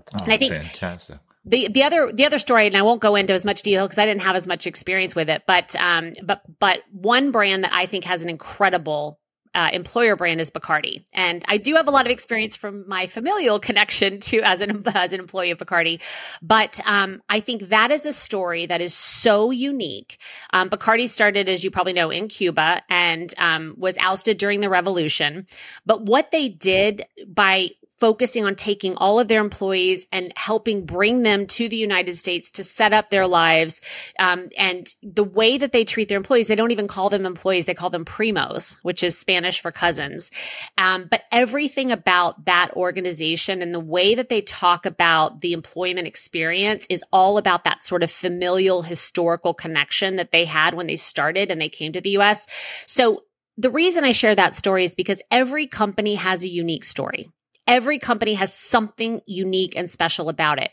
Oh, 0.00 0.24
and 0.24 0.32
I 0.32 0.38
think 0.38 0.54
fantastic 0.54 1.18
the 1.46 1.68
the 1.68 1.84
other 1.84 2.10
the 2.12 2.26
other 2.26 2.38
story, 2.38 2.66
and 2.66 2.76
I 2.76 2.82
won't 2.82 3.00
go 3.00 3.14
into 3.14 3.32
as 3.32 3.44
much 3.44 3.62
detail 3.62 3.86
because 3.86 3.98
I 3.98 4.06
didn't 4.06 4.22
have 4.22 4.36
as 4.36 4.46
much 4.46 4.66
experience 4.66 5.14
with 5.14 5.30
it, 5.30 5.44
but 5.46 5.74
um, 5.76 6.12
but 6.22 6.42
but 6.58 6.82
one 6.90 7.30
brand 7.30 7.64
that 7.64 7.72
I 7.72 7.86
think 7.86 8.04
has 8.04 8.24
an 8.24 8.28
incredible 8.28 9.20
uh, 9.54 9.70
employer 9.72 10.16
brand 10.16 10.40
is 10.40 10.50
Bacardi, 10.50 11.04
and 11.12 11.44
I 11.46 11.58
do 11.58 11.76
have 11.76 11.86
a 11.86 11.92
lot 11.92 12.04
of 12.04 12.10
experience 12.10 12.56
from 12.56 12.88
my 12.88 13.06
familial 13.06 13.60
connection 13.68 14.18
to 14.20 14.40
as 14.42 14.60
an 14.60 14.82
as 14.92 15.12
an 15.12 15.20
employee 15.20 15.52
of 15.52 15.58
Bacardi. 15.58 16.02
But 16.42 16.80
um, 16.84 17.22
I 17.28 17.38
think 17.38 17.68
that 17.68 17.92
is 17.92 18.06
a 18.06 18.12
story 18.12 18.66
that 18.66 18.80
is 18.80 18.92
so 18.92 19.52
unique. 19.52 20.18
Um, 20.52 20.68
Bacardi 20.68 21.08
started, 21.08 21.48
as 21.48 21.62
you 21.62 21.70
probably 21.70 21.92
know, 21.92 22.10
in 22.10 22.26
Cuba 22.26 22.82
and 22.90 23.32
um, 23.38 23.76
was 23.78 23.96
ousted 23.98 24.38
during 24.38 24.60
the 24.60 24.68
revolution. 24.68 25.46
But 25.86 26.02
what 26.02 26.32
they 26.32 26.48
did 26.48 27.06
by 27.24 27.70
focusing 27.98 28.44
on 28.44 28.54
taking 28.54 28.96
all 28.96 29.18
of 29.18 29.28
their 29.28 29.40
employees 29.40 30.06
and 30.12 30.32
helping 30.36 30.84
bring 30.84 31.22
them 31.22 31.46
to 31.46 31.68
the 31.68 31.76
United 31.76 32.16
States 32.16 32.50
to 32.50 32.64
set 32.64 32.92
up 32.92 33.10
their 33.10 33.26
lives. 33.26 33.80
Um, 34.18 34.50
and 34.56 34.86
the 35.02 35.24
way 35.24 35.58
that 35.58 35.72
they 35.72 35.84
treat 35.84 36.08
their 36.08 36.18
employees, 36.18 36.48
they 36.48 36.56
don't 36.56 36.70
even 36.70 36.88
call 36.88 37.10
them 37.10 37.26
employees. 37.26 37.66
They 37.66 37.74
call 37.74 37.90
them 37.90 38.04
primos, 38.04 38.76
which 38.82 39.02
is 39.02 39.18
Spanish 39.18 39.60
for 39.60 39.72
cousins. 39.72 40.30
Um, 40.76 41.06
but 41.10 41.22
everything 41.32 41.90
about 41.90 42.44
that 42.44 42.76
organization 42.76 43.62
and 43.62 43.74
the 43.74 43.80
way 43.80 44.14
that 44.14 44.28
they 44.28 44.42
talk 44.42 44.86
about 44.86 45.40
the 45.40 45.52
employment 45.52 46.06
experience 46.06 46.86
is 46.90 47.04
all 47.12 47.38
about 47.38 47.64
that 47.64 47.82
sort 47.82 48.02
of 48.02 48.10
familial 48.10 48.82
historical 48.82 49.54
connection 49.54 50.16
that 50.16 50.32
they 50.32 50.44
had 50.44 50.74
when 50.74 50.86
they 50.86 50.96
started 50.96 51.50
and 51.50 51.60
they 51.60 51.68
came 51.68 51.92
to 51.92 52.00
the 52.00 52.10
US. 52.18 52.46
So 52.86 53.22
the 53.56 53.70
reason 53.70 54.04
I 54.04 54.12
share 54.12 54.34
that 54.34 54.54
story 54.54 54.84
is 54.84 54.94
because 54.94 55.22
every 55.30 55.66
company 55.66 56.16
has 56.16 56.44
a 56.44 56.48
unique 56.48 56.84
story. 56.84 57.30
Every 57.66 57.98
company 57.98 58.34
has 58.34 58.52
something 58.54 59.20
unique 59.26 59.76
and 59.76 59.90
special 59.90 60.28
about 60.28 60.60
it. 60.60 60.70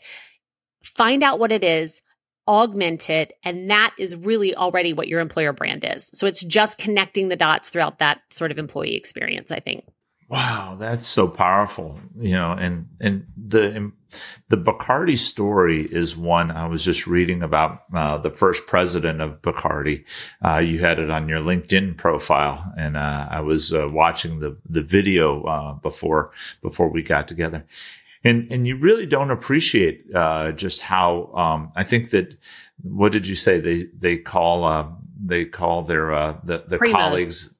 Find 0.82 1.22
out 1.22 1.38
what 1.38 1.52
it 1.52 1.64
is, 1.64 2.02
augment 2.46 3.08
it, 3.10 3.32
and 3.42 3.70
that 3.70 3.94
is 3.98 4.14
really 4.14 4.54
already 4.54 4.92
what 4.92 5.08
your 5.08 5.20
employer 5.20 5.52
brand 5.52 5.84
is. 5.84 6.10
So 6.14 6.26
it's 6.26 6.44
just 6.44 6.78
connecting 6.78 7.28
the 7.28 7.36
dots 7.36 7.70
throughout 7.70 7.98
that 7.98 8.20
sort 8.30 8.50
of 8.50 8.58
employee 8.58 8.96
experience, 8.96 9.50
I 9.50 9.60
think. 9.60 9.84
Wow, 10.28 10.76
that's 10.78 11.06
so 11.06 11.28
powerful. 11.28 11.98
You 12.18 12.32
know, 12.32 12.52
and 12.52 12.88
and 12.98 13.26
the 13.36 13.92
the 14.48 14.56
Bacardi 14.56 15.18
story 15.18 15.82
is 15.84 16.16
one 16.16 16.50
I 16.50 16.66
was 16.66 16.84
just 16.84 17.06
reading 17.06 17.42
about 17.42 17.82
uh, 17.94 18.18
the 18.18 18.30
first 18.30 18.66
president 18.66 19.20
of 19.20 19.42
Bacardi. 19.42 20.04
Uh, 20.42 20.58
you 20.58 20.78
had 20.78 20.98
it 20.98 21.10
on 21.10 21.28
your 21.28 21.40
LinkedIn 21.40 21.98
profile, 21.98 22.72
and 22.78 22.96
uh, 22.96 23.28
I 23.30 23.40
was 23.40 23.74
uh, 23.74 23.88
watching 23.90 24.40
the 24.40 24.56
the 24.68 24.82
video 24.82 25.44
uh, 25.44 25.72
before 25.74 26.30
before 26.62 26.88
we 26.88 27.02
got 27.02 27.28
together. 27.28 27.64
And 28.24 28.50
and 28.50 28.66
you 28.66 28.76
really 28.76 29.04
don't 29.04 29.30
appreciate 29.30 30.06
uh, 30.14 30.52
just 30.52 30.80
how 30.80 31.32
um, 31.34 31.70
I 31.76 31.84
think 31.84 32.10
that 32.10 32.38
what 32.82 33.12
did 33.12 33.28
you 33.28 33.34
say 33.34 33.60
they 33.60 33.88
they 33.96 34.16
call 34.16 34.98
they 35.22 35.44
call 35.44 35.82
their 35.82 36.38
the 36.44 36.64
the 36.66 36.78
colleagues 36.78 37.54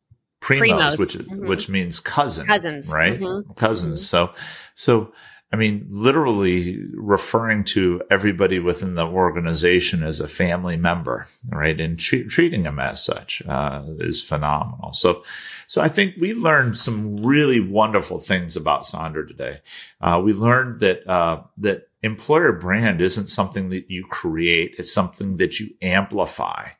primos, 0.45 0.59
primos. 0.59 0.99
which 0.99 1.15
mm-hmm. 1.15 1.49
which 1.49 1.69
means 1.69 2.01
cousin, 2.01 2.47
cousins, 2.47 2.91
right? 2.93 3.19
Mm-hmm. 3.19 3.53
Cousins. 3.55 4.01
Mm-hmm. 4.01 4.29
So 4.29 4.35
so 4.75 5.13
I 5.55 5.57
mean, 5.57 5.87
literally 5.89 6.85
referring 6.95 7.63
to 7.67 8.03
everybody 8.11 8.59
within 8.59 8.97
the 8.97 9.07
organization 9.07 10.03
as 10.03 10.19
a 10.19 10.27
family 10.27 10.77
member, 10.77 11.29
right? 11.49 11.81
And 11.81 11.97
tre- 11.97 12.25
treating 12.25 12.65
them 12.65 12.81
as 12.81 13.05
such 13.05 13.41
uh, 13.47 13.85
is 14.01 14.21
phenomenal. 14.21 14.93
So, 14.95 15.23
so 15.69 15.81
I 15.81 15.87
think 15.87 16.17
we 16.21 16.35
learned 16.35 16.77
some 16.77 17.25
really 17.25 17.61
wonderful 17.61 18.19
things 18.19 18.57
about 18.57 18.83
Sondra 18.83 19.29
today. 19.29 19.61
Uh, 20.01 20.21
we 20.25 20.33
learned 20.33 20.81
that 20.81 21.07
uh, 21.09 21.43
that 21.59 21.89
employer 22.03 22.51
brand 22.51 23.01
isn't 23.01 23.29
something 23.29 23.69
that 23.69 23.89
you 23.89 24.05
create; 24.11 24.75
it's 24.77 24.93
something 24.93 25.37
that 25.37 25.61
you 25.61 25.69
amplify. 25.81 26.71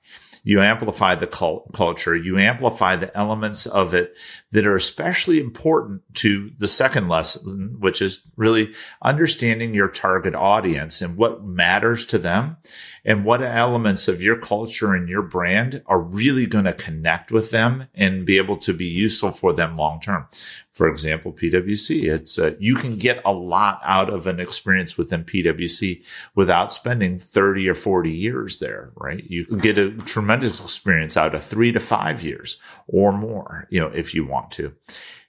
You 0.45 0.61
amplify 0.61 1.15
the 1.15 1.27
cult- 1.27 1.73
culture. 1.73 2.15
You 2.15 2.39
amplify 2.39 2.97
the 2.97 3.17
elements 3.17 3.65
of 3.67 3.95
it 3.95 4.17
that 4.53 4.67
are 4.67 4.75
especially 4.75 5.41
important 5.41 6.03
to 6.17 6.51
the 6.59 6.69
second 6.69 7.09
lesson, 7.09 7.77
which 7.81 8.03
is 8.03 8.23
really 8.37 8.75
understanding 9.03 9.75
your 9.75 9.89
target 9.89 10.35
audience 10.35 11.01
and 11.01 11.17
what 11.17 11.43
matters 11.43 12.05
to 12.07 12.19
them 12.19 12.59
and 13.05 13.25
what 13.25 13.43
elements 13.43 14.09
of 14.09 14.23
your 14.23 14.37
culture 14.37 14.95
and 14.95 15.09
your 15.09 15.23
brand 15.23 15.83
are 15.87 16.01
really 16.01 16.47
going 16.47 16.65
to 16.65 16.73
connect 16.73 17.31
with 17.31 17.51
them 17.51 17.89
and 17.95 18.25
be 18.25 18.39
able 18.39 18.57
to 18.57 18.73
be 18.73 18.87
useful 18.87 19.31
for 19.31 19.53
them 19.53 19.77
long 19.77 20.01
term 20.01 20.27
for 20.75 20.89
example, 20.89 21.33
PwC. 21.33 22.13
It's 22.13 22.37
uh, 22.37 22.55
you 22.59 22.75
can 22.75 22.97
get 22.97 23.23
a 23.25 23.33
lot 23.33 23.81
out 23.85 24.13
of 24.13 24.27
an 24.27 24.41
experience 24.41 24.99
within 24.99 25.23
PwC 25.23 26.03
without 26.35 26.73
spending 26.73 27.17
30 27.17 27.69
or 27.69 27.75
40 27.75 28.11
years 28.11 28.59
there, 28.59 28.91
right? 28.97 29.23
You 29.31 29.47
can 29.47 29.59
get 29.59 29.79
a 29.79 29.93
tremendous 29.99 30.61
experience 30.61 31.17
out 31.17 31.33
of 31.33 31.45
3 31.45 31.71
to 31.73 31.81
5 31.81 32.25
years 32.25 32.57
or 32.89 33.13
more, 33.13 33.69
you 33.71 33.79
know, 33.81 33.87
if 33.87 34.15
you 34.15 34.27
want 34.27 34.51
to. 34.53 34.75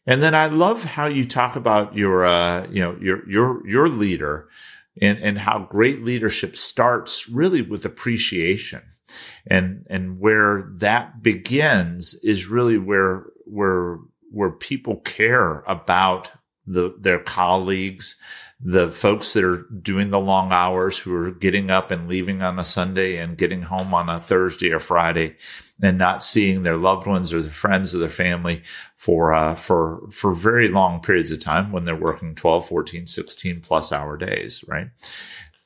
And 0.08 0.22
then 0.22 0.34
I 0.34 0.48
love 0.48 0.84
how 0.84 1.06
you 1.06 1.26
talk 1.26 1.56
about 1.56 1.96
your 1.96 2.26
uh, 2.26 2.68
you 2.72 2.82
know, 2.82 2.98
your 3.00 3.30
your 3.30 3.68
your 3.68 3.88
leader 3.88 4.50
and 5.02 5.18
and 5.20 5.38
how 5.38 5.68
great 5.70 6.04
leadership 6.04 6.56
starts 6.56 7.30
really 7.30 7.62
with 7.62 7.86
appreciation. 7.86 8.82
And 9.48 9.86
and 9.90 10.20
where 10.20 10.70
that 10.76 11.22
begins 11.22 12.16
is 12.24 12.48
really 12.48 12.78
where 12.78 13.26
where 13.46 14.00
where 14.32 14.52
people 14.52 14.98
care 14.98 15.60
about 15.62 16.32
the, 16.68 16.94
their 17.00 17.20
colleagues, 17.20 18.16
the 18.60 18.92
folks 18.92 19.34
that 19.34 19.44
are 19.44 19.66
doing 19.82 20.10
the 20.10 20.20
long 20.20 20.52
hours 20.52 20.98
who 20.98 21.14
are 21.14 21.32
getting 21.32 21.70
up 21.70 21.92
and 21.92 22.08
leaving 22.08 22.42
on 22.42 22.58
a 22.58 22.64
Sunday 22.64 23.18
and 23.18 23.38
getting 23.38 23.62
home 23.62 23.94
on 23.94 24.10
a 24.10 24.20
Thursday 24.20 24.72
or 24.72 24.80
Friday 24.80 25.36
and 25.82 25.98
not 25.98 26.24
seeing 26.24 26.64
their 26.64 26.78
loved 26.78 27.06
ones 27.06 27.34
or 27.34 27.42
their 27.42 27.52
friends 27.52 27.94
or 27.94 27.98
their 27.98 28.10
family 28.10 28.64
for, 28.96 29.34
uh, 29.34 29.56
for, 29.56 30.02
for 30.10 30.34
very 30.34 30.70
long 30.70 31.02
periods 31.02 31.32
of 31.32 31.40
time 31.40 31.72
when 31.72 31.86
they're 31.86 31.96
working 31.96 32.34
12, 32.34 32.68
14, 32.68 33.06
16 33.06 33.62
plus 33.62 33.92
hour 33.92 34.18
days, 34.18 34.64
right? 34.68 34.88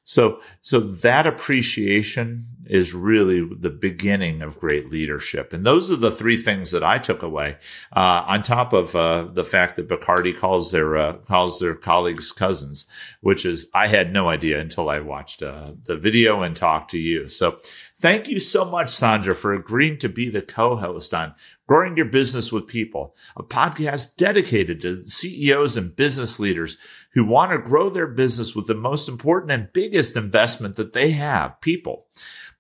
So, 0.10 0.41
so 0.63 0.80
that 0.80 1.28
appreciation 1.28 2.48
is 2.65 2.95
really 2.95 3.48
the 3.60 3.69
beginning 3.69 4.41
of 4.41 4.58
great 4.58 4.89
leadership. 4.89 5.54
And 5.54 5.63
those 5.63 5.91
are 5.91 5.95
the 5.95 6.12
three 6.12 6.36
things 6.36 6.72
that 6.72 6.84
I 6.84 6.98
took 6.98 7.22
away. 7.22 7.58
Uh, 7.95 8.24
on 8.26 8.41
top 8.41 8.74
of 8.74 8.95
uh, 8.95 9.26
the 9.32 9.43
fact 9.43 9.76
that 9.76 9.88
Bacardi 9.88 10.36
calls 10.36 10.72
their 10.72 10.98
uh, 10.98 11.13
calls 11.28 11.60
their 11.60 11.76
colleagues 11.76 12.32
cousins, 12.32 12.88
which 13.22 13.45
is 13.45 13.67
I 13.76 13.86
had 13.86 14.12
no 14.12 14.30
idea 14.30 14.60
until 14.60 14.89
I 14.89 15.00
watched 15.00 15.43
uh, 15.43 15.74
the 15.84 15.95
video 15.95 16.41
and 16.41 16.56
talked 16.56 16.89
to 16.91 17.00
you. 17.00 17.28
So, 17.28 17.60
thank 18.00 18.28
you 18.28 18.39
so 18.39 18.65
much, 18.65 18.88
Sondra, 18.88 19.36
for 19.36 19.54
agreeing 19.54 20.00
to 20.00 20.10
be 20.10 20.32
the 20.32 20.41
co-host 20.41 21.13
on 21.13 21.36
Growing 21.70 21.98
Your 21.98 22.08
Business 22.08 22.52
with 22.52 22.66
People, 22.66 23.16
a 23.38 23.44
podcast 23.44 24.16
dedicated 24.16 24.82
to 24.82 25.04
CEOs 25.04 25.78
and 25.78 25.96
business 25.96 26.40
leaders 26.40 26.78
who 27.14 27.24
want 27.24 27.52
to 27.52 27.60
grow 27.60 27.90
their 27.90 28.08
business 28.08 28.56
with 28.56 28.66
the 28.66 28.74
most 28.74 29.08
important 29.08 29.52
and 29.52 29.72
biggest 29.72 30.18
investment 30.18 30.78
that 30.78 30.94
they 30.94 31.12
have, 31.12 31.62
people. 31.62 32.08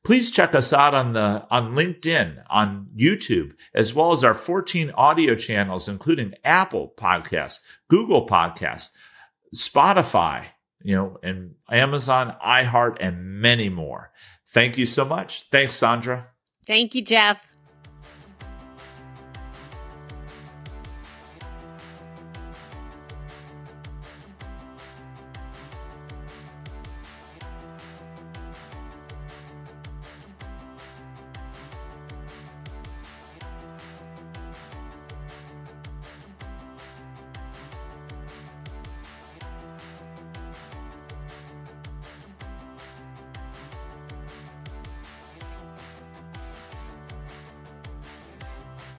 Please 0.03 0.29
check 0.29 0.53
us 0.53 0.71
out 0.73 0.93
on 0.93 1.13
the 1.13 1.43
on 1.49 1.73
LinkedIn, 1.73 2.43
on 2.51 2.89
YouTube, 2.95 3.53
as 3.73 3.95
well 3.95 4.11
as 4.11 4.23
our 4.23 4.35
14 4.35 4.91
audio 4.91 5.33
channels, 5.33 5.89
including 5.89 6.35
Apple 6.43 6.93
Podcasts, 6.95 7.61
Google 7.87 8.27
Podcasts, 8.27 8.91
Spotify, 9.55 10.45
you 10.83 10.95
know, 10.95 11.17
and 11.23 11.55
Amazon, 11.71 12.35
iHeart, 12.45 12.97
and 12.99 13.41
many 13.41 13.69
more. 13.69 14.11
Thank 14.49 14.77
you 14.77 14.85
so 14.85 15.03
much. 15.03 15.47
Thanks, 15.49 15.79
Sondra. 15.79 16.25
Thank 16.67 16.93
you, 16.93 17.01
Jeff. 17.01 17.49